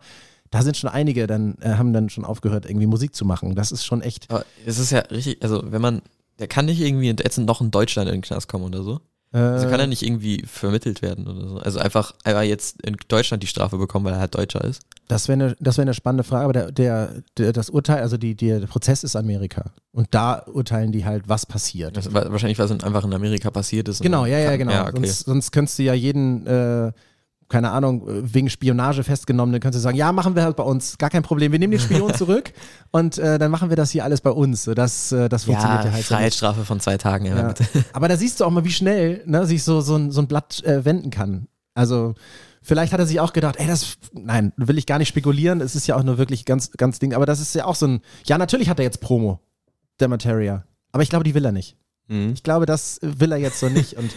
[0.50, 3.54] Da sind schon einige, dann äh, haben dann schon aufgehört, irgendwie Musik zu machen.
[3.54, 4.30] Das ist schon echt.
[4.30, 6.02] Aber es ist ja richtig, also wenn man,
[6.38, 9.00] der kann nicht irgendwie jetzt noch in Deutschland in den Knast kommen oder so.
[9.32, 11.56] Äh, Also kann er nicht irgendwie vermittelt werden oder so.
[11.56, 14.82] Also einfach, einfach jetzt in Deutschland die Strafe bekommen, weil er halt Deutscher ist.
[15.08, 18.18] das wäre eine, das wäre eine spannende Frage, aber der, der, der, das Urteil, also
[18.18, 19.70] die, die, der Prozess ist Amerika.
[19.92, 21.96] Und da urteilen die halt, was passiert.
[21.96, 24.02] Das, wahrscheinlich, was in- einfach in Amerika passiert ist.
[24.02, 24.72] Genau, ja, ja, kann- genau.
[24.72, 24.96] Ja, okay.
[24.96, 26.92] sonst, sonst könntest du ja jeden, äh,
[27.52, 30.62] keine Ahnung, äh, wegen Spionage festgenommen, dann könntest du sagen, ja, machen wir halt bei
[30.62, 31.52] uns, gar kein Problem.
[31.52, 32.52] Wir nehmen den Spion zurück
[32.90, 34.64] und äh, dann machen wir das hier alles bei uns.
[34.64, 36.06] Das, äh, das funktioniert ja, ja, halt nicht.
[36.08, 37.26] Freiheitsstrafe von zwei Tagen.
[37.26, 37.48] Ja, Ja.
[37.48, 37.66] bitte.
[37.92, 40.26] Aber da siehst du auch mal, wie schnell ne, sich so, so, ein, so ein
[40.28, 41.46] Blatt äh, wenden kann.
[41.74, 42.14] Also
[42.62, 45.60] vielleicht hat er sich auch gedacht, ey, das, nein, will ich gar nicht spekulieren.
[45.60, 47.12] Es ist ja auch nur wirklich ganz, ganz Ding.
[47.14, 49.40] Aber das ist ja auch so ein, ja, natürlich hat er jetzt Promo,
[50.00, 50.64] der Materia.
[50.90, 51.76] Aber ich glaube, die will er nicht.
[52.12, 52.32] Mhm.
[52.34, 53.94] Ich glaube, das will er jetzt so nicht.
[53.94, 54.10] Und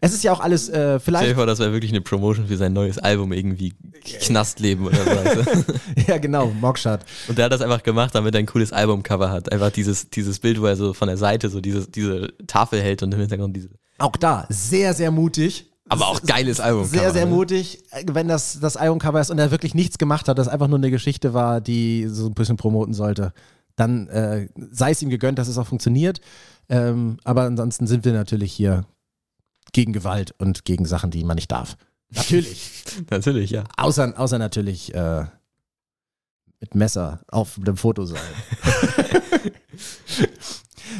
[0.00, 2.46] es ist ja auch alles, äh, Stell dir vielleicht, vor, das wäre wirklich eine Promotion
[2.46, 5.44] für sein neues Album, irgendwie Knastleben oder so.
[6.08, 7.00] ja genau, Mockshot.
[7.28, 9.52] Und der hat das einfach gemacht, damit er ein cooles Albumcover hat.
[9.52, 13.02] Einfach dieses, dieses Bild, wo er so von der Seite so diese, diese Tafel hält
[13.02, 13.68] und im Hintergrund diese.
[13.98, 15.66] Auch da, sehr, sehr mutig.
[15.88, 16.86] Aber auch geiles Album.
[16.86, 17.32] Sehr, sehr ne?
[17.32, 20.78] mutig, wenn das das Albumcover ist und er wirklich nichts gemacht hat, das einfach nur
[20.78, 23.34] eine Geschichte war, die so ein bisschen promoten sollte,
[23.82, 26.20] dann äh, sei es ihm gegönnt, dass es auch funktioniert.
[26.68, 28.86] Ähm, aber ansonsten sind wir natürlich hier
[29.72, 31.76] gegen Gewalt und gegen Sachen, die man nicht darf.
[32.14, 32.84] Natürlich.
[33.10, 33.64] Natürlich, ja.
[33.78, 35.24] außer, außer natürlich äh,
[36.60, 38.20] mit Messer auf dem Foto sein.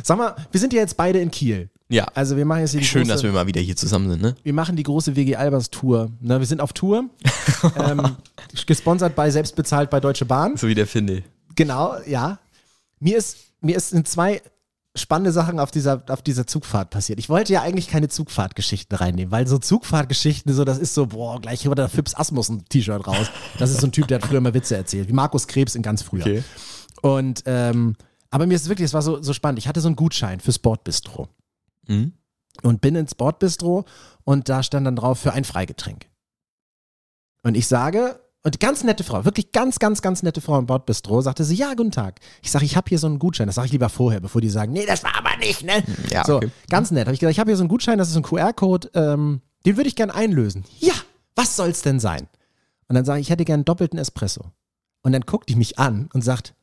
[0.03, 1.68] Sag mal, wir sind ja jetzt beide in Kiel.
[1.91, 2.07] Ja.
[2.14, 4.35] Also wir machen jetzt hier Schön, große, dass wir mal wieder hier zusammen sind, ne?
[4.43, 6.11] wir machen die große WG Albers Tour.
[6.20, 7.05] Ne, wir sind auf Tour.
[7.76, 8.16] ähm,
[8.64, 10.57] gesponsert bei, selbst bezahlt bei Deutsche Bahn.
[10.57, 11.22] So wie der Finde.
[11.55, 12.39] Genau, ja.
[13.03, 14.40] Mir ist, mir ist in zwei
[14.96, 17.18] spannende Sachen auf dieser, auf dieser Zugfahrt passiert.
[17.18, 21.40] Ich wollte ja eigentlich keine Zugfahrtgeschichten reinnehmen, weil so Zugfahrtgeschichten, so, das ist so, boah,
[21.40, 23.28] gleich hier der Fips Asmus ein T-Shirt raus.
[23.59, 25.82] Das ist so ein Typ, der hat früher mal Witze erzählt, wie Markus Krebs in
[25.82, 26.20] ganz früher.
[26.22, 26.44] Okay.
[27.00, 27.96] Und, ähm,
[28.30, 29.59] aber mir ist wirklich, es war so, so spannend.
[29.59, 31.28] Ich hatte so einen Gutschein für Sportbistro
[31.88, 32.12] Mhm.
[32.62, 33.84] und bin ins Sportbistro
[34.24, 36.07] und da stand dann drauf für ein Freigetränk.
[37.42, 41.20] Und ich sage, und ganz nette Frau, wirklich ganz, ganz, ganz nette Frau im Bordbistro,
[41.20, 42.18] sagte sie, ja, guten Tag.
[42.43, 43.47] Ich sage, ich habe hier so einen Gutschein.
[43.47, 45.84] Das sage ich lieber vorher, bevor die sagen, nee, das war aber nicht, ne?
[46.11, 46.51] Ja, so, okay.
[46.68, 47.07] ganz nett.
[47.07, 49.76] Habe ich gesagt, ich habe hier so einen Gutschein, das ist ein QR-Code, ähm, den
[49.76, 50.64] würde ich gern einlösen.
[50.80, 50.95] Ja,
[51.36, 52.26] was soll's denn sein?
[52.88, 54.51] Und dann sage ich, ich hätte gern einen doppelten Espresso.
[55.03, 56.55] Und dann guckt die mich an und sagt,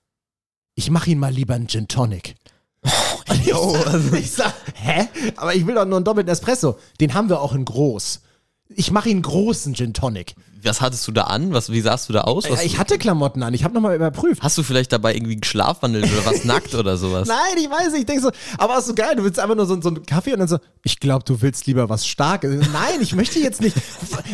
[0.75, 2.36] ich mache ihn mal lieber einen Gin Tonic.
[3.27, 5.07] Und ich, sag, ich sag, hä?
[5.36, 6.77] Aber ich will doch nur einen doppelten Espresso.
[6.99, 8.21] Den haben wir auch in groß.
[8.69, 10.36] Ich mache ihn einen großen Gin Tonic.
[10.64, 11.53] Was hattest du da an?
[11.53, 12.49] Was, wie sahst du da aus?
[12.49, 13.53] Was, ich hatte Klamotten an.
[13.53, 14.41] Ich habe nochmal überprüft.
[14.41, 17.28] hast du vielleicht dabei irgendwie geschlafwandelt oder was nackt oder sowas?
[17.28, 18.01] Nein, ich weiß nicht.
[18.01, 19.16] Ich denke so, aber ist so geil.
[19.16, 21.68] Du willst einfach nur so, so einen Kaffee und dann so, ich glaube, du willst
[21.68, 22.68] lieber was Starkes.
[22.72, 23.76] Nein, ich möchte jetzt nicht.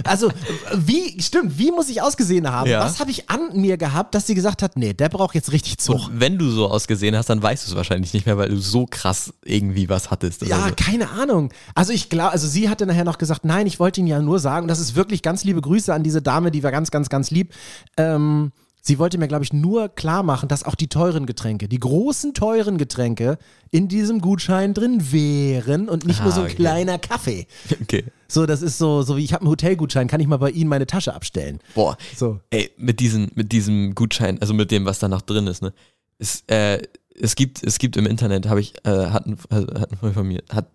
[0.03, 0.31] Also,
[0.73, 2.69] wie, stimmt, wie muss ich ausgesehen haben?
[2.69, 2.81] Ja.
[2.81, 5.77] Was habe ich an mir gehabt, dass sie gesagt hat, nee, der braucht jetzt richtig
[5.77, 5.95] Zug.
[6.07, 8.57] Und wenn du so ausgesehen hast, dann weißt du es wahrscheinlich nicht mehr, weil du
[8.57, 10.43] so krass irgendwie was hattest.
[10.43, 10.73] Ja, so.
[10.75, 11.51] keine Ahnung.
[11.73, 14.39] Also ich glaube, also sie hatte nachher noch gesagt, nein, ich wollte ihn ja nur
[14.39, 17.31] sagen, das ist wirklich ganz liebe Grüße an diese Dame, die war ganz, ganz, ganz
[17.31, 17.53] lieb.
[17.97, 18.51] Ähm,
[18.81, 22.33] sie wollte mir, glaube ich, nur klar machen, dass auch die teuren Getränke, die großen
[22.33, 23.37] teuren Getränke
[23.71, 26.55] in diesem Gutschein drin wären und nicht Ah, nur so ein okay.
[26.55, 27.47] kleiner Kaffee.
[27.81, 28.05] Okay.
[28.27, 30.69] So, das ist so, so wie ich habe einen Hotelgutschein, kann ich mal bei Ihnen
[30.69, 31.59] meine Tasche abstellen.
[31.75, 31.95] Boah.
[32.15, 32.39] So.
[32.49, 35.73] Ey, mit, diesen, mit diesem Gutschein, also mit dem, was da noch drin ist, ne?
[36.17, 36.79] Es, äh,
[37.19, 40.27] es, gibt, es gibt im Internet, habe ich, äh, hat, ein, hat ein Freund von
[40.27, 40.71] mir, hat,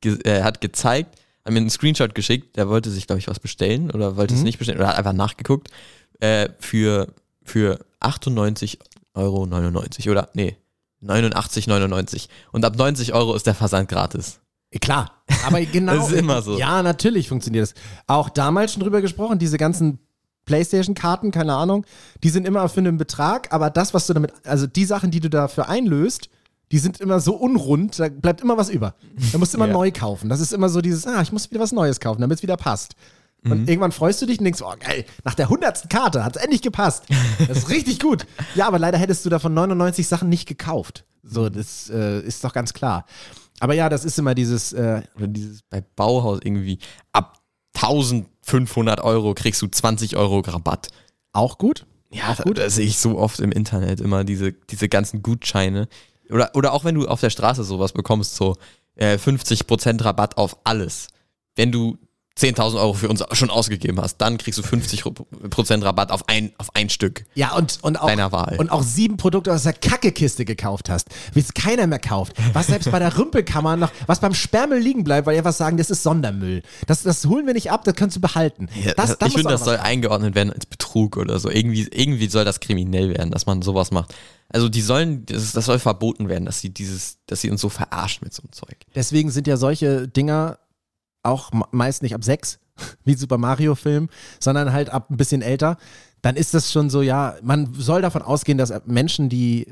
[0.00, 3.38] ge, äh, hat gezeigt, hat mir einen Screenshot geschickt, der wollte sich, glaube ich, was
[3.40, 4.46] bestellen oder wollte es Mhm.
[4.46, 5.68] nicht bestellen oder hat einfach nachgeguckt,
[6.20, 7.08] äh, für,
[7.42, 8.78] für 98,99
[9.14, 9.42] Euro
[10.10, 10.56] oder, nee,
[11.02, 14.40] 89,99 und ab 90 Euro ist der Versand gratis.
[14.80, 15.94] Klar, aber genau.
[15.96, 16.58] Das ist immer so.
[16.58, 17.74] Ja, natürlich funktioniert das.
[18.06, 19.98] Auch damals schon drüber gesprochen, diese ganzen
[20.46, 21.86] Playstation-Karten, keine Ahnung,
[22.22, 25.20] die sind immer für einen Betrag, aber das, was du damit, also die Sachen, die
[25.20, 26.28] du dafür einlöst,
[26.74, 28.96] die sind immer so unrund, da bleibt immer was über.
[29.30, 29.72] Da musst du immer Ja.
[29.72, 30.28] neu kaufen.
[30.28, 32.56] Das ist immer so dieses, ah, ich muss wieder was Neues kaufen, damit es wieder
[32.56, 32.96] passt.
[33.44, 36.42] Und irgendwann freust du dich und denkst, oh geil, nach der hundertsten Karte hat es
[36.42, 37.04] endlich gepasst.
[37.46, 38.26] Das ist richtig gut.
[38.56, 41.04] Ja, aber leider hättest du davon 99 Sachen nicht gekauft.
[41.22, 43.04] So, das äh, ist doch ganz klar.
[43.60, 46.78] Aber ja, das ist immer dieses, äh, Oder dieses bei Bauhaus irgendwie
[47.12, 47.38] ab
[47.74, 50.88] 1500 Euro kriegst du 20 Euro Rabatt.
[51.32, 51.86] auch gut.
[52.10, 52.58] Ja, Auch da, gut.
[52.58, 55.88] da sehe ich so oft im Internet immer diese, diese ganzen Gutscheine.
[56.30, 58.56] Oder, oder auch wenn du auf der Straße sowas bekommst, so
[58.96, 61.08] äh, 50% Rabatt auf alles.
[61.56, 61.98] Wenn du
[62.38, 66.74] 10.000 Euro für uns schon ausgegeben hast, dann kriegst du 50% Rabatt auf ein, auf
[66.74, 67.24] ein Stück.
[67.34, 68.56] Ja, und, und, auch, Deiner Wahl.
[68.58, 72.32] und auch sieben Produkte aus der Kackekiste gekauft hast, wie es keiner mehr kauft.
[72.52, 75.76] Was selbst bei der Rümpelkammer noch, was beim Sperrmüll liegen bleibt, weil die einfach sagen,
[75.76, 76.62] das ist Sondermüll.
[76.88, 78.68] Das, das holen wir nicht ab, das kannst du behalten.
[78.84, 81.50] Ja, das, da ich finde, das soll eingeordnet werden als Betrug oder so.
[81.50, 84.12] Irgendwie, irgendwie soll das kriminell werden, dass man sowas macht.
[84.48, 87.68] Also die sollen, das, das soll verboten werden, dass sie dieses, dass sie uns so
[87.68, 88.76] verarschen mit so einem Zeug.
[88.94, 90.58] Deswegen sind ja solche Dinger
[91.24, 92.58] auch me- meist nicht ab sechs,
[93.04, 94.08] wie Super Mario Film,
[94.40, 95.76] sondern halt ab ein bisschen älter.
[96.22, 99.66] Dann ist das schon so, ja, man soll davon ausgehen, dass Menschen, die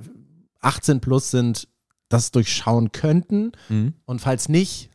[0.61, 1.69] 18 plus sind,
[2.09, 3.53] das durchschauen könnten.
[3.69, 3.95] Mhm.
[4.05, 4.91] Und falls nicht,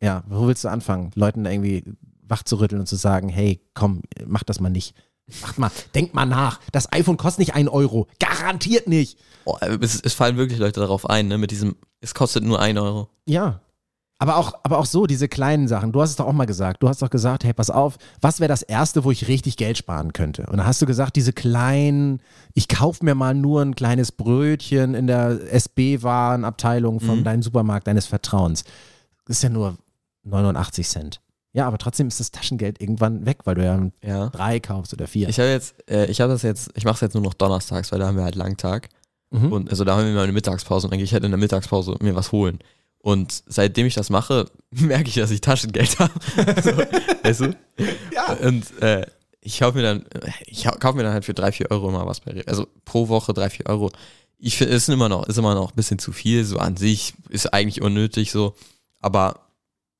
[0.00, 1.10] ja, wo willst du anfangen?
[1.14, 1.82] Leuten irgendwie
[2.22, 4.94] wach zu rütteln und zu sagen, hey, komm, mach das mal nicht.
[5.40, 6.60] Macht mal, denkt mal nach.
[6.72, 8.06] Das iPhone kostet nicht einen Euro.
[8.20, 9.18] Garantiert nicht.
[9.44, 12.78] Oh, es, es fallen wirklich Leute darauf ein, ne, mit diesem, es kostet nur ein
[12.78, 13.08] Euro.
[13.26, 13.60] Ja.
[14.22, 15.90] Aber auch, aber auch so, diese kleinen Sachen.
[15.90, 16.80] Du hast es doch auch mal gesagt.
[16.82, 19.76] Du hast doch gesagt, hey, pass auf, was wäre das Erste, wo ich richtig Geld
[19.78, 20.46] sparen könnte?
[20.46, 22.20] Und dann hast du gesagt, diese kleinen,
[22.54, 27.24] ich kaufe mir mal nur ein kleines Brötchen in der SB-Warenabteilung von Mhm.
[27.24, 28.64] deinem Supermarkt deines Vertrauens.
[29.26, 29.76] Das ist ja nur
[30.24, 31.20] 89 Cent.
[31.52, 34.28] Ja, aber trotzdem ist das Taschengeld irgendwann weg, weil du ja Ja.
[34.30, 35.28] drei kaufst oder vier.
[35.28, 37.92] Ich habe jetzt, äh, ich habe das jetzt, ich mache es jetzt nur noch donnerstags,
[37.92, 38.88] weil da haben wir halt Langtag.
[39.30, 39.52] Mhm.
[39.52, 41.38] Und also da haben wir mal eine Mittagspause und dann gehe ich halt in der
[41.38, 42.58] Mittagspause mir was holen.
[43.02, 46.12] Und seitdem ich das mache, merke ich, dass ich Taschengeld habe.
[46.62, 46.70] so,
[47.22, 47.56] weißt du?
[48.14, 48.32] Ja.
[48.34, 49.04] Und äh,
[49.40, 50.04] ich kaufe mir dann,
[50.46, 52.46] ich kaufe mir dann halt für drei, vier Euro immer was bei Rewe.
[52.46, 53.90] Also pro Woche drei, vier Euro.
[54.38, 56.44] Ich finde, es ist immer noch, ist immer noch ein bisschen zu viel.
[56.44, 58.54] So an sich ist eigentlich unnötig so.
[59.00, 59.40] Aber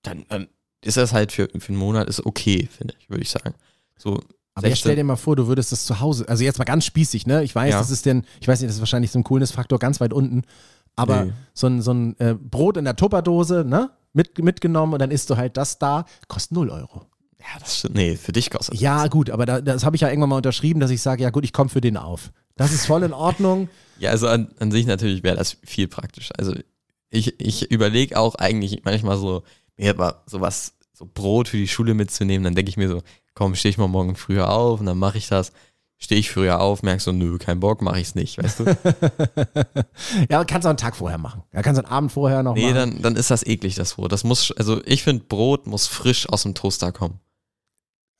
[0.02, 0.46] dann, dann
[0.80, 3.54] ist das halt für, für einen Monat ist okay, finde ich, würde ich sagen.
[3.98, 4.14] So,
[4.54, 4.76] Aber jetzt 16.
[4.76, 7.42] stell dir mal vor, du würdest das zu Hause, also jetzt mal ganz spießig, ne?
[7.44, 7.78] Ich weiß, Ja.
[7.78, 10.42] das ist denn, ich weiß nicht, das ist wahrscheinlich so ein Coolness-Faktor ganz weit unten,
[10.96, 11.32] aber Nee.
[11.54, 13.90] so ein, so ein äh, Brot in der Tupperdose, ne?
[14.14, 17.06] Mit, mitgenommen und dann isst du halt das da, kostet 0 Euro.
[17.40, 17.94] Ja, das stimmt.
[17.94, 20.80] Nee, für dich kostet Ja, gut, aber da, das habe ich ja irgendwann mal unterschrieben,
[20.80, 22.30] dass ich sage, ja gut, ich komme für den auf.
[22.56, 23.68] Das ist voll in Ordnung.
[23.98, 26.34] Ja, also an, an sich natürlich wäre das viel praktischer.
[26.36, 26.54] Also
[27.10, 29.44] ich, ich überlege auch eigentlich manchmal so,
[29.76, 33.02] mir aber sowas, so Brot für die Schule mitzunehmen, dann denke ich mir so,
[33.34, 35.52] komm, stehe ich mal morgen früher auf und dann mache ich das.
[36.02, 38.64] Stehe ich früher auf, merkst so, nö, kein Bock, mache ich es nicht, weißt du?
[40.28, 41.44] ja, kannst du auch einen Tag vorher machen.
[41.52, 42.74] Ja, kannst du einen Abend vorher noch Nee, machen.
[42.74, 44.10] dann, dann ist das eklig, das Brot.
[44.10, 47.20] Das muss, also ich finde, Brot muss frisch aus dem Toaster kommen.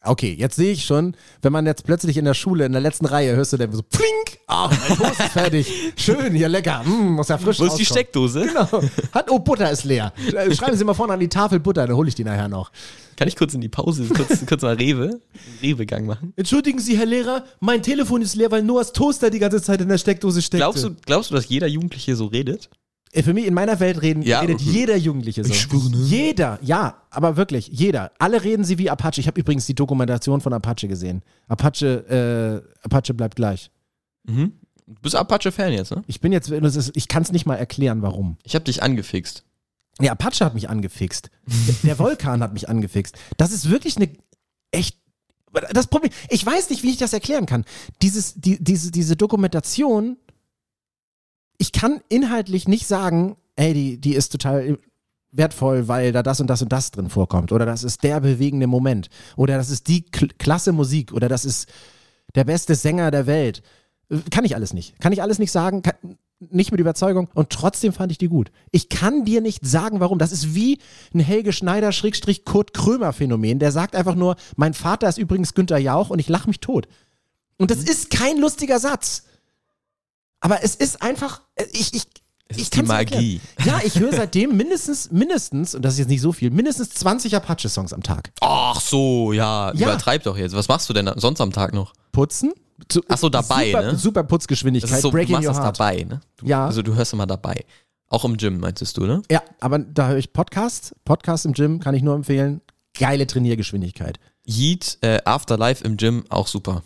[0.04, 3.06] Okay, jetzt sehe ich schon, wenn man jetzt plötzlich in der Schule, in der letzten
[3.06, 5.72] Reihe, hörst du dann so, plink, ach, mein Toast ist fertig.
[5.96, 7.84] Schön, hier lecker, mm, muss ja frisch Wo ist die.
[7.84, 8.46] Steckdose?
[8.46, 8.82] Genau.
[9.12, 10.12] Hat, oh, Butter ist leer.
[10.52, 12.72] Schreiben Sie mal vorne an die Tafel Butter, dann hole ich die nachher noch.
[13.16, 15.20] Kann ich kurz in die Pause, kurz, kurz mal Rewe,
[15.62, 16.32] Rewe-Gang machen?
[16.34, 19.88] Entschuldigen Sie, Herr Lehrer, mein Telefon ist leer, weil Noahs Toaster die ganze Zeit in
[19.88, 20.60] der Steckdose steckt.
[20.60, 22.70] Glaubst du, glaubst du, dass jeder Jugendliche so redet?
[23.12, 24.40] Äh, Für mich, in meiner Welt reden, Ja.
[24.40, 25.50] redet jeder Jugendliche so.
[25.52, 25.98] Ich schwöre, ne?
[26.06, 28.10] Jeder, ja, aber wirklich, jeder.
[28.18, 29.20] Alle reden sie wie Apache.
[29.20, 31.22] Ich habe übrigens die Dokumentation von Apache gesehen.
[31.48, 33.70] Apache, äh, Apache bleibt gleich.
[34.24, 34.52] Mhm.
[34.86, 36.02] Du bist Apache-Fan jetzt, ne?
[36.06, 36.50] Ich bin jetzt,
[36.94, 38.36] ich kann es nicht mal erklären, warum.
[38.42, 39.44] Ich habe dich angefixt.
[40.00, 41.30] Ja, Apache hat mich angefixt.
[41.46, 43.16] Der, der Vulkan hat mich angefixt.
[43.36, 44.08] Das ist wirklich eine
[44.70, 44.96] echt.
[45.72, 47.64] Das Problem, ich weiß nicht, wie ich das erklären kann.
[48.00, 50.16] Dieses, die, diese, diese Dokumentation,
[51.62, 54.78] ich kann inhaltlich nicht sagen, ey, die, die ist total
[55.30, 57.52] wertvoll, weil da das und das und das drin vorkommt.
[57.52, 59.10] Oder das ist der bewegende Moment.
[59.36, 61.12] Oder das ist die Kl klasse Musik.
[61.12, 61.68] Oder das ist
[62.34, 63.62] der beste Sänger der Welt.
[64.32, 64.98] Kann ich alles nicht.
[64.98, 65.82] Kann ich alles nicht sagen.
[65.82, 65.94] Kann,
[66.40, 67.28] nicht mit Überzeugung.
[67.32, 68.50] Und trotzdem fand ich die gut.
[68.72, 70.18] Ich kann dir nicht sagen, warum.
[70.18, 70.80] Das ist wie
[71.14, 73.60] ein Helge Schneider Schrägstrich Kurt Krömer Phänomen.
[73.60, 76.88] Der sagt einfach nur, mein Vater ist übrigens Günther Jauch und ich lache mich tot.
[77.56, 79.26] Und das ist kein lustiger Satz.
[80.42, 82.02] Aber es ist einfach, äh, ich, ich,
[82.48, 83.40] Es ich ist die Magie.
[83.56, 83.80] erklären.
[83.80, 87.34] Ja, ich höre seitdem mindestens, mindestens, und das ist jetzt nicht so viel, mindestens 20
[87.34, 88.30] Apache-Songs am Tag.
[88.42, 89.86] Ach so, ja, Ja.
[89.86, 90.54] übertreib doch jetzt.
[90.54, 91.94] Was machst du denn sonst am Tag noch?
[92.12, 92.52] Putzen.
[92.88, 93.96] Zu, Ach so, dabei, super, ne?
[93.96, 95.78] Super Das Putzgeschwindigkeit, ist so, du breaking machst your das heart.
[95.80, 96.20] dabei, ne?
[96.36, 96.66] Du, Ja.
[96.66, 97.64] Also du hörst immer dabei.
[98.08, 99.22] Auch im Gym, meintest du, ne?
[99.30, 100.94] Ja, aber da höre ich Podcast.
[101.04, 102.60] Podcast im Gym kann ich nur empfehlen.
[102.98, 104.18] Geile Trainiergeschwindigkeit.
[104.46, 106.82] Yeet, äh, Afterlife im Gym, auch super.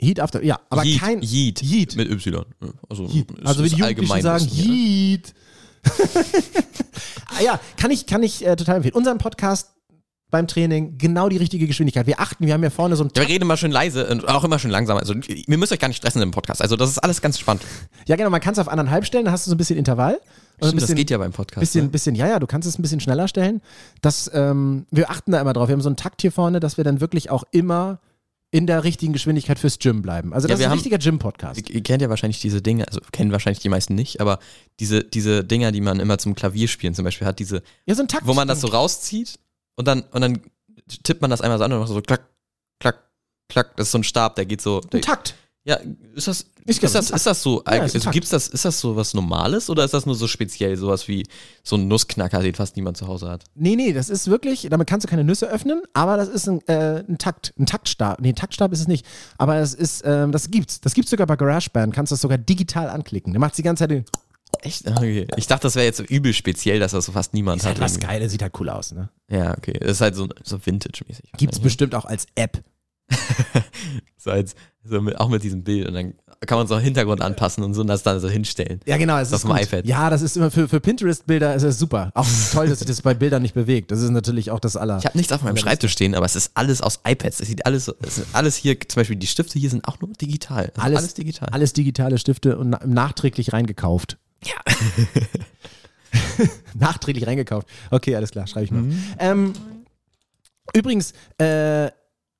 [0.00, 1.96] Heat after, ja, aber Yeet, kein Yeet, Yeet.
[1.96, 2.44] mit Y.
[2.88, 3.28] Also, Yeet.
[3.44, 4.64] Also wie die Jugendlichen sagen, ja.
[4.64, 5.34] Yeet.
[7.28, 8.94] ah, ja, kann ich, kann ich äh, total empfehlen.
[8.94, 9.70] Unseren Podcast
[10.34, 12.08] beim Training genau die richtige Geschwindigkeit.
[12.08, 14.26] Wir achten, wir haben ja vorne so ein Ja, wir reden immer schön leise und
[14.26, 14.96] auch immer schön langsam.
[14.96, 16.60] Also, ihr müsst euch gar nicht stressen im Podcast.
[16.60, 17.62] Also, das ist alles ganz spannend.
[18.06, 20.14] Ja, genau, man kann es auf anderthalb stellen, da hast du so ein bisschen Intervall.
[20.14, 21.60] Und ein Stimmt, das bisschen, geht ja beim Podcast.
[21.60, 21.90] bisschen, ne?
[21.90, 23.62] bisschen, ja, ja, du kannst es ein bisschen schneller stellen.
[24.02, 25.68] Das, ähm, wir achten da immer drauf.
[25.68, 28.00] Wir haben so einen Takt hier vorne, dass wir dann wirklich auch immer
[28.54, 30.32] in der richtigen Geschwindigkeit fürs Gym bleiben.
[30.32, 31.68] Also das Ja, ist ein haben- richtiger Gym-Podcast.
[31.68, 34.38] Ihr, kennt ja wahrscheinlich diese Dinge, also kennen wahrscheinlich die meisten nicht, aber
[34.78, 38.32] diese, diese Dinger, die man immer zum Klavierspielen zum Beispiel hat, diese, Ja, so wo
[38.32, 39.40] man das so rauszieht
[39.74, 40.40] und dann, und dann
[41.02, 42.28] tippt man das einmal so an und macht so klack,
[42.78, 43.02] klack,
[43.48, 43.76] klack.
[43.76, 44.80] Das ist so ein Stab, der geht so.
[44.82, 45.34] Der, Ein Takt.
[45.66, 45.78] Ja,
[46.14, 48.78] ist das, Ist ist, das, ein ist das so, Ja, also gibt's das, ist das
[48.78, 51.26] so was Normales oder ist das nur so speziell, sowas wie
[51.62, 53.44] so ein Nussknacker, den fast niemand zu Hause hat?
[53.54, 56.60] Nee, nee, das ist wirklich, damit kannst du keine Nüsse öffnen, aber das ist ein,
[56.68, 58.20] äh, ein Takt, ein Taktstab.
[58.20, 59.06] Nee, ein Taktstab ist es nicht.
[59.38, 60.82] Aber es ist, ähm, das gibt's.
[60.82, 63.32] Das gibt's sogar bei GarageBand, kannst du das sogar digital anklicken.
[63.32, 64.04] Der macht die ganze Zeit den.
[64.60, 64.86] Echt?
[64.86, 65.26] Okay.
[65.36, 67.76] Ich dachte, das wäre jetzt so übel speziell, dass das so fast niemand Ist halt
[67.76, 67.84] hat.
[67.84, 68.06] was irgendwie.
[68.06, 69.08] Geiles, sieht halt cool aus, ne?
[69.30, 69.78] Ja, okay.
[69.80, 71.32] Das ist halt so, so Vintage-mäßig.
[71.38, 72.62] Gibt's bestimmt auch als App.
[74.16, 75.86] So als, so mit, auch mit diesem Bild.
[75.86, 76.14] Und dann
[76.46, 78.80] kann man so einen Hintergrund anpassen und so und das dann so hinstellen.
[78.86, 79.18] Ja, genau.
[79.18, 79.84] Das ist auf dem iPad.
[79.84, 82.10] Ja, das ist immer für, für Pinterest-Bilder ist es super.
[82.14, 83.90] Auch toll, dass sich das bei Bildern nicht bewegt.
[83.90, 84.96] Das ist natürlich auch das aller.
[84.96, 87.40] Ich habe nichts auf meinem Schreibtisch stehen, aber es ist alles aus iPads.
[87.40, 90.10] Es sieht alles, es ist alles hier, zum Beispiel die Stifte hier sind auch nur
[90.14, 90.70] digital.
[90.74, 91.48] Also Alles- alles digital.
[91.52, 94.16] Alles digitale Stifte und na nachträglich reingekauft.
[94.42, 94.54] Ja.
[96.74, 97.68] nachträglich reingekauft.
[97.90, 98.82] Okay, alles klar, schreibe ich mal.
[98.82, 99.02] Mhm.
[99.18, 99.52] Ähm,
[100.72, 101.90] übrigens, äh,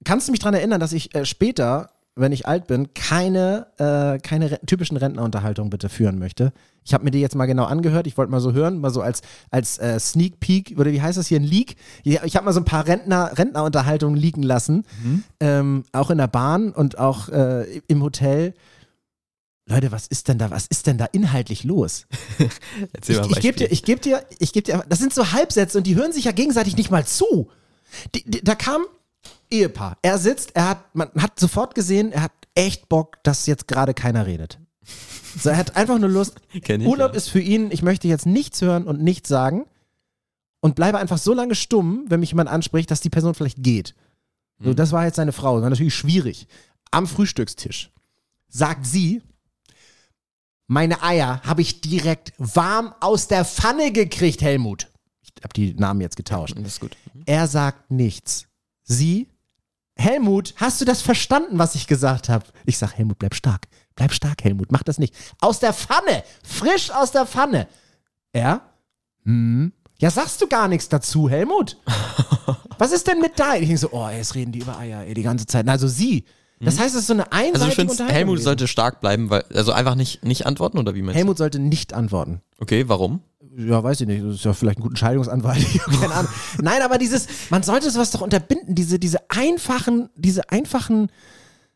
[0.05, 4.19] kannst du mich daran erinnern, dass ich äh, später, wenn ich alt bin, keine, äh,
[4.19, 6.53] keine re typischen Rentnerunterhaltung bitte führen möchte?
[6.85, 8.07] Ich habe mir die jetzt mal genau angehört.
[8.07, 11.17] Ich wollte mal so hören, mal so als, als äh, Sneak Peek, oder wie heißt
[11.17, 11.77] das hier, ein Leak?
[12.05, 14.85] Ich habe mal so ein paar Rentner, Rentnerunterhaltungen leaken lassen.
[15.41, 18.55] Ähm, auch in der Bahn und auch äh, im Hotel.
[19.67, 22.07] Leute, was ist denn da, was ist denn da inhaltlich los?
[22.93, 25.15] Erzähl Ich, mal ein ich gebe dir, ich gebe dir, ich gebe dir, das sind
[25.15, 27.49] so Halbsätze und die hören sich ja gegenseitig nicht mal zu.
[28.15, 28.85] Die, die, da kam
[29.51, 29.99] Ehepaar.
[30.03, 33.95] Er sitzt, er hat, man hat sofort gesehen, er hat echt Bock, dass jetzt gerade
[33.95, 34.59] keiner redet.
[35.39, 36.41] So, er hat einfach nur Lust.
[36.53, 37.17] Ich, Urlaub ja.
[37.17, 39.67] ist für ihn, ich möchte jetzt nichts hören und nichts sagen
[40.61, 43.95] und bleibe einfach so lange stumm, wenn mich jemand anspricht, dass die Person vielleicht geht.
[44.61, 44.77] So, Hm.
[44.77, 45.57] das war jetzt seine Frau.
[45.57, 46.47] Das war natürlich schwierig.
[46.91, 47.91] Am Frühstückstisch
[48.49, 49.21] sagt sie,
[50.67, 54.89] meine Eier habe ich direkt warm aus der Pfanne gekriegt, Helmut.
[55.23, 56.55] Ich habe die Namen jetzt getauscht.
[56.57, 56.97] Das ist gut.
[57.27, 58.47] Er sagt nichts.
[58.85, 59.29] Sie,
[59.97, 62.45] Helmut, hast du das verstanden, was ich gesagt habe?
[62.67, 63.69] Ich sag, Helmut, bleib stark.
[63.95, 65.15] Bleib stark, Helmut, mach das nicht.
[65.41, 67.69] Aus der Pfanne, frisch aus der Pfanne.
[68.33, 68.61] Er,
[69.25, 71.77] hm, ja, sagst du gar nichts dazu, Helmut.
[72.79, 73.55] Was ist denn mit da?
[73.55, 75.69] Ich denke so, oh, jetzt reden die über Eier, ey, die ganze Zeit.
[75.69, 76.25] Also sie.
[76.61, 78.45] Das heißt, es ist so eine einseitige Also du findest, Unterhaltung Helmut gewesen.
[78.45, 81.93] sollte stark bleiben, weil, also einfach nicht, nicht antworten oder wie meinst Helmut sollte nicht
[81.93, 82.41] antworten.
[82.57, 82.63] du?
[82.63, 83.21] Okay, warum?
[83.57, 84.25] Ja, weiß ich nicht.
[84.25, 85.65] Das ist ja vielleicht ein guter Scheidungsanwalt.
[86.01, 86.33] Keine Ahnung.
[86.61, 88.75] Nein, aber dieses, man sollte sowas doch unterbinden.
[88.75, 91.11] Diese, diese einfachen, diese einfachen,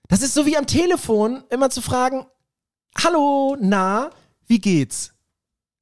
[0.09, 2.27] das ist so wie am Telefon, immer zu fragen,
[3.03, 4.11] hallo, na,
[4.47, 5.13] wie geht's?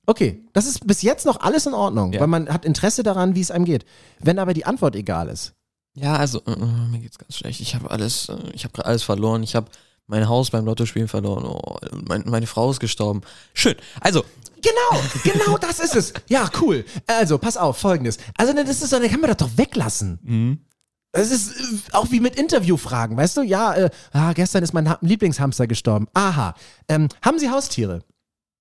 [0.06, 2.20] Okay, das ist bis jetzt noch alles in Ordnung, Ja.
[2.20, 3.84] weil man hat Interesse daran, wie es einem geht.
[4.20, 5.52] Wenn aber die Antwort egal ist.
[5.94, 6.56] Ja, also äh, äh,
[6.90, 7.60] mir geht's ganz schlecht.
[7.60, 9.42] Ich habe alles, äh, ich habe gerade alles verloren.
[9.42, 9.68] Ich habe
[10.06, 11.44] mein Haus beim Lottospielen verloren.
[11.46, 13.22] Oh, mein, meine Frau ist gestorben.
[13.54, 13.74] Schön.
[14.00, 14.24] Also,
[14.66, 16.12] Genau, genau das ist es.
[16.28, 16.84] Ja, cool.
[17.06, 18.18] Also, pass auf, folgendes.
[18.36, 20.60] Also, das ist so, dann kann man das doch weglassen.
[21.12, 23.42] Es ist äh, auch wie mit Interviewfragen, weißt du?
[23.42, 26.08] Ja, äh, ah, gestern ist mein Ha- Lieblingshamster gestorben.
[26.14, 26.54] Aha.
[26.88, 28.02] Ähm, haben Sie Haustiere?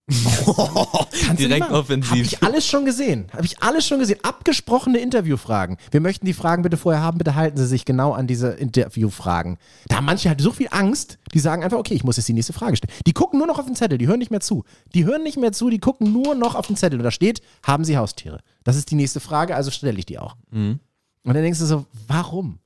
[1.39, 2.27] Direkt offensiv.
[2.27, 3.25] ich alles schon gesehen.
[3.33, 4.19] Habe ich alles schon gesehen.
[4.21, 5.77] Abgesprochene Interviewfragen.
[5.89, 7.17] Wir möchten die Fragen bitte vorher haben.
[7.17, 9.57] Bitte halten Sie sich genau an diese Interviewfragen.
[9.87, 12.33] Da haben manche halt so viel Angst, die sagen einfach, okay, ich muss jetzt die
[12.33, 12.93] nächste Frage stellen.
[13.07, 14.63] Die gucken nur noch auf den Zettel, die hören nicht mehr zu.
[14.93, 16.99] Die hören nicht mehr zu, die gucken nur noch auf den Zettel.
[16.99, 18.41] Und da steht, haben Sie Haustiere?
[18.63, 20.35] Das ist die nächste Frage, also stelle ich die auch.
[20.51, 20.79] Mhm.
[21.23, 22.59] Und dann denkst du so, warum?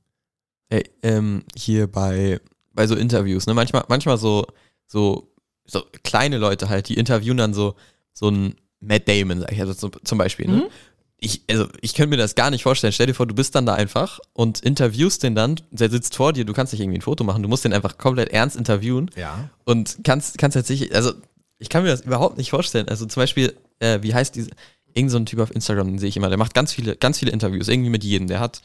[0.68, 2.38] Ey, ähm, hier bei,
[2.74, 4.46] bei so Interviews, ne, manchmal, manchmal so,
[4.86, 5.29] so,
[5.70, 7.74] so kleine Leute halt, die interviewen dann so,
[8.12, 10.68] so ein Matt Damon, sag ich also zum, zum Beispiel, ne?
[11.22, 12.94] Ich, also, ich könnte mir das gar nicht vorstellen.
[12.94, 16.32] Stell dir vor, du bist dann da einfach und interviewst den dann, der sitzt vor
[16.32, 19.10] dir, du kannst nicht irgendwie ein Foto machen, du musst den einfach komplett ernst interviewen
[19.16, 19.50] Ja.
[19.66, 21.12] und kannst, kannst tatsächlich, also,
[21.58, 22.88] ich kann mir das überhaupt nicht vorstellen.
[22.88, 24.48] Also, zum Beispiel, äh, wie heißt diese,
[24.94, 27.18] irgend so ein Typ auf Instagram, den sehe ich immer, der macht ganz viele, ganz
[27.18, 28.26] viele Interviews, irgendwie mit jedem.
[28.26, 28.62] Der hat,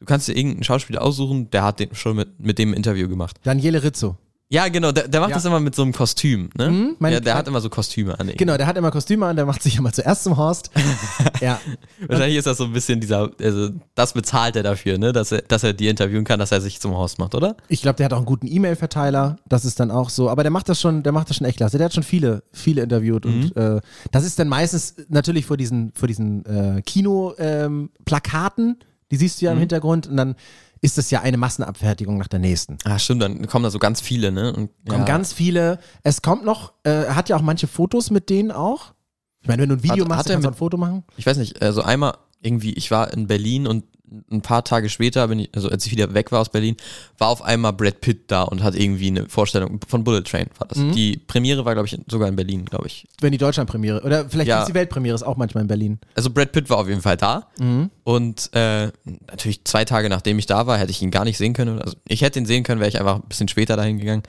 [0.00, 3.06] du kannst dir irgendeinen Schauspieler aussuchen, der hat den schon mit, mit dem ein Interview
[3.10, 3.36] gemacht.
[3.42, 4.16] Daniele Rizzo.
[4.50, 5.36] Ja, genau, der, der macht Ja.
[5.36, 6.70] das immer mit so einem Kostüm, ne?
[6.70, 8.28] Mhm, ja, der hat immer so Kostüme an.
[8.34, 10.70] Genau, der hat immer Kostüme an, der macht sich immer zuerst zum Horst.
[11.42, 11.60] ja.
[12.06, 15.12] Wahrscheinlich ist das so ein bisschen dieser, also das bezahlt er dafür, ne?
[15.12, 17.58] Dass er, dass er die interviewen kann, dass er sich zum Host macht, oder?
[17.68, 19.36] Ich glaube, der hat auch einen guten E-Mail-Verteiler.
[19.46, 20.30] Das ist dann auch so.
[20.30, 21.76] Aber der macht das schon, der macht das schon echt klasse.
[21.76, 23.26] Der hat schon viele, viele interviewt.
[23.26, 23.80] Und äh,
[24.12, 28.78] das ist dann meistens natürlich vor diesen, vor diesen äh, Kino-Plakaten,
[29.10, 29.60] Die siehst du ja im Mhm.
[29.60, 30.34] Hintergrund und dann
[30.80, 32.78] ist das ja eine Massenabfertigung nach der nächsten.
[32.84, 34.52] Ah, stimmt, dann kommen da so ganz viele, ne?
[34.52, 35.04] Und, Kommen ja.
[35.04, 35.78] ganz viele.
[36.02, 38.94] Es kommt noch, äh, hat ja auch manche Fotos mit denen auch.
[39.40, 41.04] Ich meine, wenn du ein Video Hat- machst, hat kannst du ein Foto machen.
[41.16, 43.84] Ich weiß nicht, also einmal irgendwie, ich war in Berlin und
[44.30, 46.76] ein paar Tage später ich, also als ich wieder weg war aus Berlin,
[47.18, 50.46] war auf einmal Brad Pitt da und hat irgendwie eine Vorstellung von Bullet Train.
[50.58, 50.78] War das.
[50.78, 50.92] Mhm.
[50.92, 53.06] Die Premiere war, glaube ich, sogar in Berlin, glaube ich.
[53.20, 54.02] Wenn die Deutschlandpremiere.
[54.02, 54.60] Oder vielleicht Ja.
[54.62, 55.98] ist die Weltpremiere ist auch manchmal in Berlin.
[56.14, 57.90] Also Brad Pitt war auf jeden Fall da Mhm.
[58.04, 58.90] und äh,
[59.28, 61.80] natürlich zwei Tage nachdem ich da war, hätte ich ihn gar nicht sehen können.
[61.80, 64.22] Also ich hätte ihn sehen können, wäre ich einfach ein bisschen später dahin gegangen.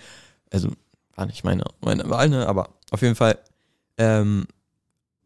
[0.51, 0.69] Also
[1.15, 2.47] war nicht meine, meine Wahl, ne?
[2.47, 3.37] aber auf jeden Fall
[3.97, 4.45] ähm,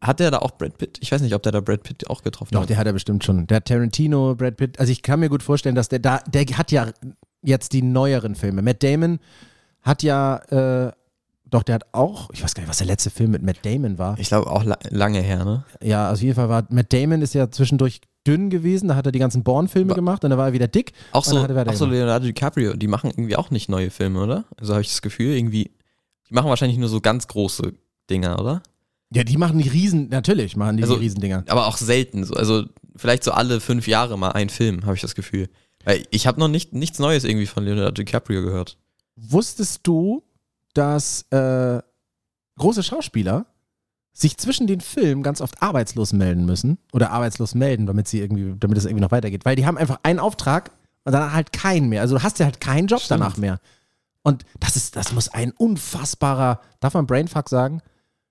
[0.06, 0.98] hat der da auch Brad Pitt?
[1.00, 2.70] Ich weiß nicht, ob der da Brad Pitt auch getroffen Doch, hat.
[2.70, 3.46] der hat er bestimmt schon.
[3.46, 4.78] Der hat Tarantino, Brad Pitt.
[4.78, 6.90] Also ich kann mir gut vorstellen, dass der da, der hat ja
[7.42, 8.62] jetzt die neueren Filme.
[8.62, 9.18] Matt Damon
[9.82, 10.36] hat ja,
[10.86, 10.92] äh,
[11.46, 13.98] doch, der hat auch, ich weiß gar nicht, was der letzte Film mit Matt Damon
[13.98, 14.18] war.
[14.18, 15.64] Ich glaube auch la lange her, ne?
[15.82, 19.12] Ja, auf jeden Fall war, Matt Damon ist ja zwischendurch dünn gewesen, da hat er
[19.12, 20.92] die ganzen Bourne-Filme gemacht und dann war er wieder dick.
[21.12, 21.86] Auch so, auch so.
[21.86, 24.44] Leonardo DiCaprio, die machen irgendwie auch nicht neue Filme, oder?
[24.58, 25.70] Also habe ich das Gefühl, irgendwie,
[26.28, 27.74] die machen wahrscheinlich nur so ganz große
[28.08, 28.62] Dinger, oder?
[29.12, 31.44] Ja, die machen die Riesen, natürlich machen die Also- die Riesendinger.
[31.48, 32.24] Aber auch selten.
[32.24, 32.34] So.
[32.34, 32.64] Also
[32.96, 35.48] vielleicht so alle fünf Jahre mal ein Film, habe ich das Gefühl.
[36.10, 38.78] Ich habe noch nicht, nichts Neues irgendwie von Leonardo DiCaprio gehört.
[39.16, 40.22] Wusstest du,
[40.72, 41.80] dass äh,
[42.56, 43.46] große Schauspieler
[44.12, 48.54] sich zwischen den Filmen ganz oft arbeitslos melden müssen oder arbeitslos melden, damit sie irgendwie,
[48.58, 50.70] damit es irgendwie noch weitergeht, weil die haben einfach einen Auftrag
[51.04, 52.00] und dann halt keinen mehr.
[52.00, 53.20] Also du hast ja halt keinen Job Stimmt.
[53.20, 53.60] danach mehr.
[54.22, 57.82] Und das ist, das muss ein unfassbarer, darf man Brainfuck sagen?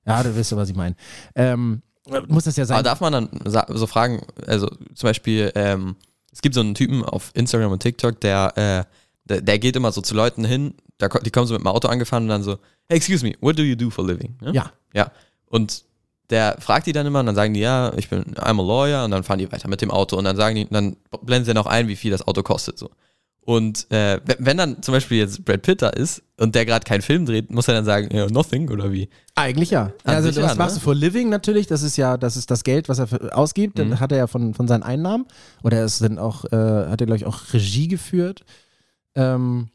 [0.06, 0.95] Ja, du weißt, was ich meine.
[1.36, 1.82] Ähm,
[2.28, 2.76] muss das ja sein.
[2.76, 3.30] Aber darf man dann
[3.70, 5.95] so fragen, also zum Beispiel, ähm,
[6.32, 8.84] es gibt so einen Typen auf Instagram und TikTok, der, äh,
[9.26, 11.88] der, der geht immer so zu Leuten hin, da, die kommen so mit dem Auto
[11.88, 12.58] angefahren und dann so,
[12.89, 14.36] hey, excuse me, what do you do for a living?
[14.41, 14.51] Ne?
[14.54, 14.72] ja.
[14.93, 15.12] Ja.
[15.47, 15.84] Und
[16.30, 19.06] der fragt die dann immer und dann sagen die, ja, ich bin I'm a lawyer
[19.06, 21.54] und dann fahren die weiter mit dem Auto und dann sagen die, dann blenden sie
[21.54, 22.89] noch ein, wie viel das Auto kostet so.
[23.46, 27.02] Und äh, wenn- dann zum Beispiel jetzt Brad Pitt da ist und der gerade keinen
[27.02, 29.10] Film dreht, muss er dann sagen, ja, nothing oder wie?
[29.36, 29.91] Eigentlich ja.
[30.06, 30.80] An also was ja, machst ne?
[30.80, 31.68] du for living natürlich?
[31.68, 33.78] Das ist ja, das ist das Geld, was er für, ausgibt.
[33.78, 33.89] Mhm.
[33.89, 35.26] Dann hat er ja von, von seinen Einnahmen.
[35.62, 38.46] Oder er ist dann auch, äh, hat er, glaube ich, auch Regie geführt.
[39.16, 39.68] Ähm,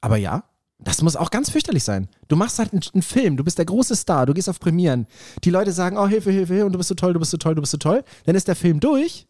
[0.00, 0.44] aber ja,
[0.78, 2.08] das muss auch ganz fürchterlich sein.
[2.28, 5.06] Du machst halt einen, einen Film, du bist der große Star, du gehst auf Premieren.
[5.42, 7.36] Die Leute sagen, oh, Hilfe, Hilfe, Hilfe, und du bist so toll, du bist so
[7.36, 8.04] toll, du bist so toll.
[8.26, 9.26] Dann ist der Film durch.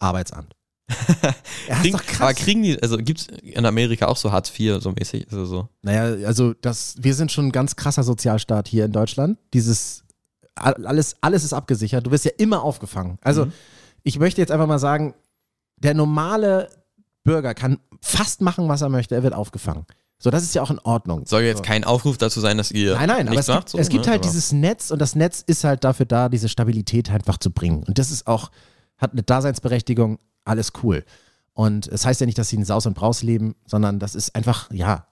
[0.00, 0.55] Arbeitsamt.
[1.68, 2.20] ja, ist Kriegen, doch krass.
[2.20, 5.68] aber kriegen die, also gibt's in Amerika auch so Hartz IV so mäßig, also so.
[5.82, 9.38] Naja, also das, wir sind schon ein ganz krasser Sozialstaat hier in Deutschland.
[9.52, 10.04] Dieses
[10.54, 12.06] all- alles, alles ist abgesichert.
[12.06, 13.18] Du wirst ja immer aufgefangen.
[13.22, 13.52] Also Mhm.
[14.04, 15.14] ich möchte jetzt einfach mal sagen,
[15.78, 16.68] der normale
[17.24, 19.14] Bürger kann fast machen, was er möchte.
[19.16, 19.84] Er wird aufgefangen.
[20.18, 21.26] So, das ist ja auch in Ordnung.
[21.26, 21.62] Soll jetzt so.
[21.64, 23.58] kein Aufruf dazu sein, dass ihr Nein, nein, aber es macht.
[23.58, 24.12] gibt, so, es gibt ne?
[24.12, 27.50] halt Aber- dieses Netz und das Netz ist halt dafür da, diese Stabilität einfach zu
[27.50, 27.82] bringen.
[27.82, 28.50] Und das ist auch,
[28.98, 31.04] hat eine Daseinsberechtigung, alles cool.
[31.52, 34.34] Und es heißt ja nicht, dass sie in Saus und Braus leben, sondern das ist
[34.34, 35.06] einfach, ja,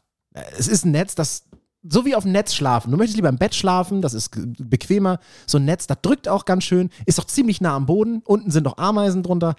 [0.58, 1.44] es ist ein Netz, das,
[1.82, 2.90] so wie auf dem Netz schlafen.
[2.90, 5.20] Du möchtest lieber im Bett schlafen, das ist bequemer.
[5.46, 8.22] So ein Netz, das drückt auch ganz schön, ist auch ziemlich nah am Boden.
[8.24, 9.54] Unten sind noch Ameisen drunter.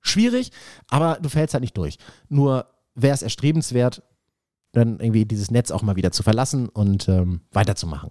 [0.00, 0.50] Schwierig,
[0.88, 1.98] aber du fällst halt nicht durch.
[2.28, 4.02] Nur wäre es erstrebenswert,
[4.72, 8.10] dann irgendwie dieses Netz auch mal wieder zu verlassen und ähm, weiterzumachen.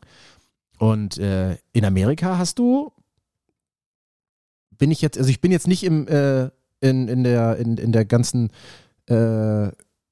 [0.77, 2.91] Und äh, in Amerika hast du,
[4.81, 7.91] bin ich jetzt, also ich bin jetzt nicht im, äh, in, in, der, in, in
[7.91, 8.49] der ganzen,
[9.07, 9.67] äh,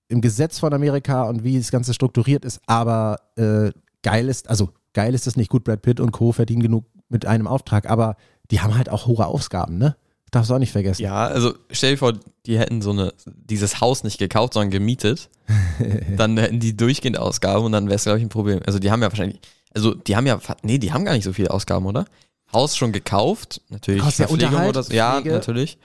[0.07, 3.72] im Gesetz von Amerika und wie das Ganze strukturiert ist, aber äh,
[4.03, 6.34] geil ist, also geil ist das nicht, gut, Brad Pitt und Co.
[6.34, 8.15] verdienen genug mit einem Auftrag, aber
[8.51, 9.95] die haben halt auch hohe Ausgaben, ne?
[10.30, 11.01] Darfst du auch nicht vergessen.
[11.01, 12.13] Ja, also stell dir vor,
[12.45, 15.32] die hätten so eine, dieses Haus nicht gekauft, sondern gemietet.
[16.15, 18.59] dann hätten die durchgehend Ausgaben und dann wäre es, glaube ich, ein Problem.
[18.67, 19.39] Also die haben ja wahrscheinlich,
[19.74, 22.05] also die haben ja, nee, die haben gar nicht so viele Ausgaben, oder?
[22.53, 24.93] Haus schon gekauft, natürlich Haus, ja, Verpflegung Unterhalt, oder so.
[24.93, 25.31] Ja, Pflege.
[25.35, 25.77] natürlich.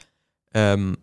[0.55, 0.97] Ähm,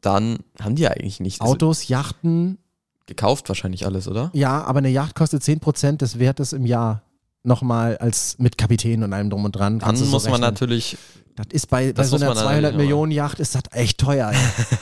[0.00, 2.58] dann haben die ja eigentlich nicht also Autos, Yachten,
[3.06, 4.30] gekauft wahrscheinlich alles, oder?
[4.34, 7.02] Ja, aber eine Yacht kostet 10% des Wertes im Jahr.
[7.44, 9.78] Nochmal als mit Kapitän und allem drum und dran.
[9.78, 10.98] Dann du so muss man natürlich,
[11.36, 13.54] Das ist bei, bei Das so muss einer man dann 200 natürlich Millionen Yacht ist
[13.54, 14.32] das echt teuer.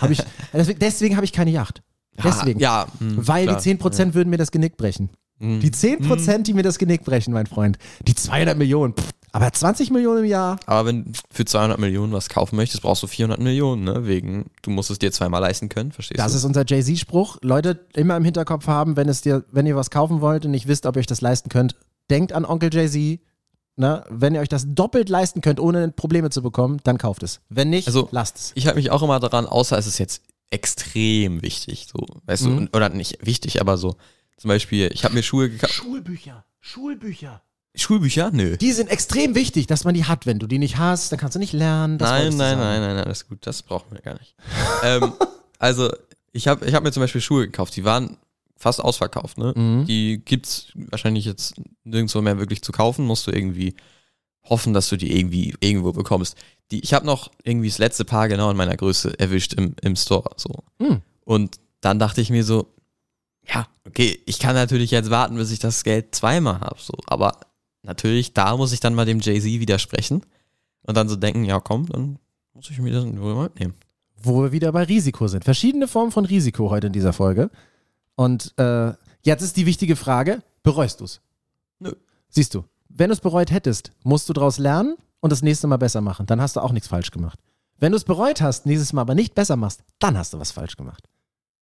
[0.00, 0.22] hab ich,
[0.52, 1.82] deswegen deswegen habe ich keine Yacht.
[2.24, 2.58] Deswegen.
[2.58, 3.60] Ja, ja hm, Weil klar.
[3.60, 5.10] die 10% würden mir das Genick brechen.
[5.38, 5.60] Hm.
[5.60, 7.78] Die 10%, die mir das Genick brechen, mein Freund.
[8.06, 8.94] Die 200 Millionen.
[8.94, 10.58] Pff, aber 20 Millionen im Jahr.
[10.66, 14.06] Aber wenn du für 200 Millionen was kaufen möchtest, brauchst du 400 Millionen, ne?
[14.06, 16.38] Wegen, du musst es dir zweimal leisten können, verstehst Das du?
[16.38, 17.38] ist unser Jay-Z-Spruch.
[17.42, 20.66] Leute, immer im Hinterkopf haben, wenn es dir, wenn ihr was kaufen wollt und nicht
[20.68, 21.76] wisst, ob ihr euch das leisten könnt,
[22.10, 23.20] denkt an Onkel Jay-Z.
[23.78, 24.04] Ne?
[24.08, 27.40] Wenn ihr euch das doppelt leisten könnt, ohne Probleme zu bekommen, dann kauft es.
[27.50, 28.52] Wenn nicht, Also- lasst es.
[28.54, 32.68] Ich halte mich auch immer daran, außer es ist jetzt extrem wichtig, so, weißt Mhm.
[32.70, 33.96] du, oder nicht wichtig, aber so,
[34.38, 37.42] zum Beispiel, ich habe mir Schuhe gekauft, Schulbücher, Schulbücher.
[37.76, 38.30] Schulbücher?
[38.32, 38.56] Nö.
[38.56, 40.26] Die sind extrem wichtig, dass man die hat.
[40.26, 41.98] Wenn du die nicht hast, dann kannst du nicht lernen.
[41.98, 43.38] Das nein, nein, nein, nein, nein, alles gut.
[43.42, 44.34] Das brauchen wir gar nicht.
[44.82, 45.12] ähm,
[45.58, 45.90] also,
[46.32, 47.76] ich habe ich hab mir zum Beispiel Schuhe gekauft.
[47.76, 48.16] Die waren
[48.56, 49.38] fast ausverkauft.
[49.38, 49.52] Ne?
[49.54, 49.84] Mhm.
[49.86, 51.54] Die gibt's wahrscheinlich jetzt
[51.84, 53.04] nirgendwo mehr wirklich zu kaufen.
[53.04, 53.74] Musst du irgendwie
[54.44, 56.36] hoffen, dass du die irgendwie irgendwo bekommst.
[56.70, 59.96] Die, ich habe noch irgendwie das letzte Paar genau in meiner Größe erwischt im, im
[59.96, 60.30] Store.
[60.36, 60.64] So.
[60.78, 61.02] Mhm.
[61.24, 62.72] Und dann dachte ich mir so,
[63.46, 66.76] ja, okay, ich kann natürlich jetzt warten, bis ich das Geld zweimal habe.
[66.80, 66.94] So.
[67.06, 67.38] Aber
[67.86, 70.22] natürlich, da muss ich dann mal dem Jay-Z widersprechen
[70.82, 72.18] und dann so denken, ja komm, dann
[72.52, 73.74] muss ich mir das wohl mal mitnehmen.
[74.22, 75.44] Wo wir wieder bei Risiko sind.
[75.44, 77.50] Verschiedene Formen von Risiko heute in dieser Folge.
[78.14, 81.20] Und äh, jetzt ist die wichtige Frage: Bereust du es?
[81.78, 81.92] Nö.
[82.28, 85.76] Siehst du, wenn du es bereut hättest, musst du daraus lernen und das nächste Mal
[85.76, 86.26] besser machen.
[86.26, 87.38] Dann hast du auch nichts falsch gemacht.
[87.78, 90.50] Wenn du es bereut hast, nächstes Mal aber nicht besser machst, dann hast du was
[90.50, 91.08] falsch gemacht.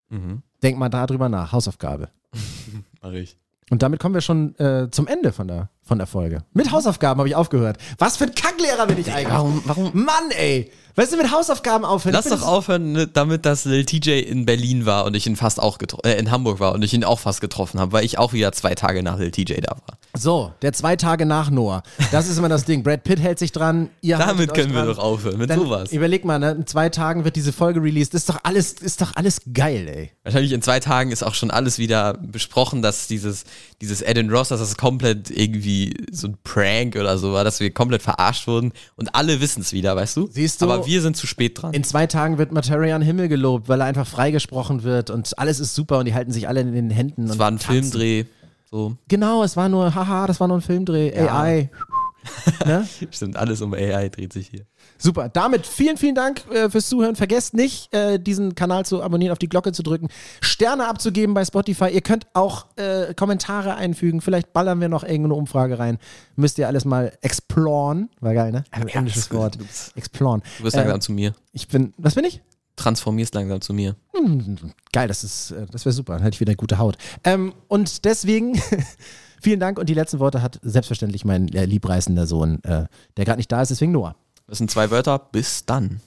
[0.09, 0.43] Mhm.
[0.63, 1.51] Denk mal darüber nach.
[1.51, 2.09] Hausaufgabe.
[3.01, 3.37] Mach ich.
[3.69, 6.43] Und damit kommen wir schon äh, zum Ende von der, von der Folge.
[6.53, 7.77] Mit Hausaufgaben habe ich aufgehört.
[7.99, 9.29] Was für ein Kacklehrer bin ich eigentlich?
[9.33, 9.91] Warum, warum?
[9.93, 10.71] Mann, ey!
[10.97, 12.13] Weißt du, mit Hausaufgaben aufhören?
[12.13, 15.59] Lass doch aufhören, ne, damit dass Lil TJ in Berlin war und ich ihn fast
[15.61, 18.17] auch getro- äh, in Hamburg war und ich ihn auch fast getroffen habe, weil ich
[18.17, 19.97] auch wieder zwei Tage nach Lil TJ da war.
[20.17, 21.83] So, der zwei Tage nach Noah.
[22.13, 22.81] Das ist immer das Ding.
[22.81, 23.89] Brad Pitt hält sich dran.
[23.99, 24.95] Ihr Damit können wir dran.
[24.95, 25.91] doch aufhören, mit Dann sowas.
[25.91, 26.51] Überleg mal, ne?
[26.51, 28.13] in zwei Tagen wird diese Folge released.
[28.13, 30.11] Ist doch alles, ist doch alles geil, ey.
[30.23, 33.43] Wahrscheinlich in zwei Tagen ist auch schon alles wieder besprochen, dass dieses,
[33.81, 35.74] dieses Ed Ross, dass das komplett irgendwie
[36.11, 39.73] so ein Prank oder so war, dass wir komplett verarscht wurden und alle wissen es
[39.73, 40.27] wieder, weißt du?
[40.31, 40.65] Siehst du?
[40.65, 41.73] Aber wir sind zu spät dran.
[41.73, 45.75] In zwei Tagen wird Materian Himmel gelobt, weil er einfach freigesprochen wird und alles ist
[45.75, 47.25] super und die halten sich alle in den Händen.
[47.25, 47.91] Es und war ein tanzen.
[47.91, 48.25] Filmdreh.
[48.69, 51.15] So, Genau, es war nur, haha, das war nur ein Filmdreh.
[51.15, 51.39] Ja.
[51.39, 51.69] AI.
[52.65, 52.87] ne?
[53.11, 54.65] stimmt, alles um AI dreht sich hier.
[55.05, 55.29] Super.
[55.29, 57.15] Damit vielen, vielen Dank äh, fürs Zuhören.
[57.15, 60.07] Vergesst nicht, äh, diesen Kanal zu abonnieren, auf die Glocke zu drücken,
[60.41, 61.89] Sterne abzugeben bei Spotify.
[61.89, 64.19] Ihr könnt auch äh, Kommentare einfügen.
[64.21, 65.99] Vielleicht ballern wir noch irgendeine Umfrage rein.
[66.35, 68.09] Müsst ihr alles mal exploren.
[68.19, 68.63] War geil, ne?
[68.71, 69.31] Ein Ja, englisches.
[69.31, 69.59] Wort.
[69.95, 70.41] Exploren.
[70.57, 71.35] Du wirst Äh, langsam zu mir.
[71.51, 72.41] Ich bin, was bin ich?
[72.75, 73.95] Transformierst langsam zu mir.
[74.15, 74.57] Hm,
[74.91, 76.13] geil, das ist, äh, das wäre super.
[76.13, 76.97] Dann hätte ich wieder gute Haut.
[77.23, 78.59] Ähm, und deswegen
[79.41, 79.77] vielen Dank.
[79.77, 82.85] Und die letzten Worte hat selbstverständlich mein äh, liebreißender Sohn, äh,
[83.17, 84.15] der gerade nicht da ist, deswegen Noah.
[84.47, 85.19] Das sind zwei Wörter.
[85.19, 86.01] Bis dann.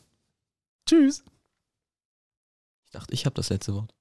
[0.86, 1.24] Tschüss.
[2.84, 3.94] Ich dachte, ich habe das letzte Wort.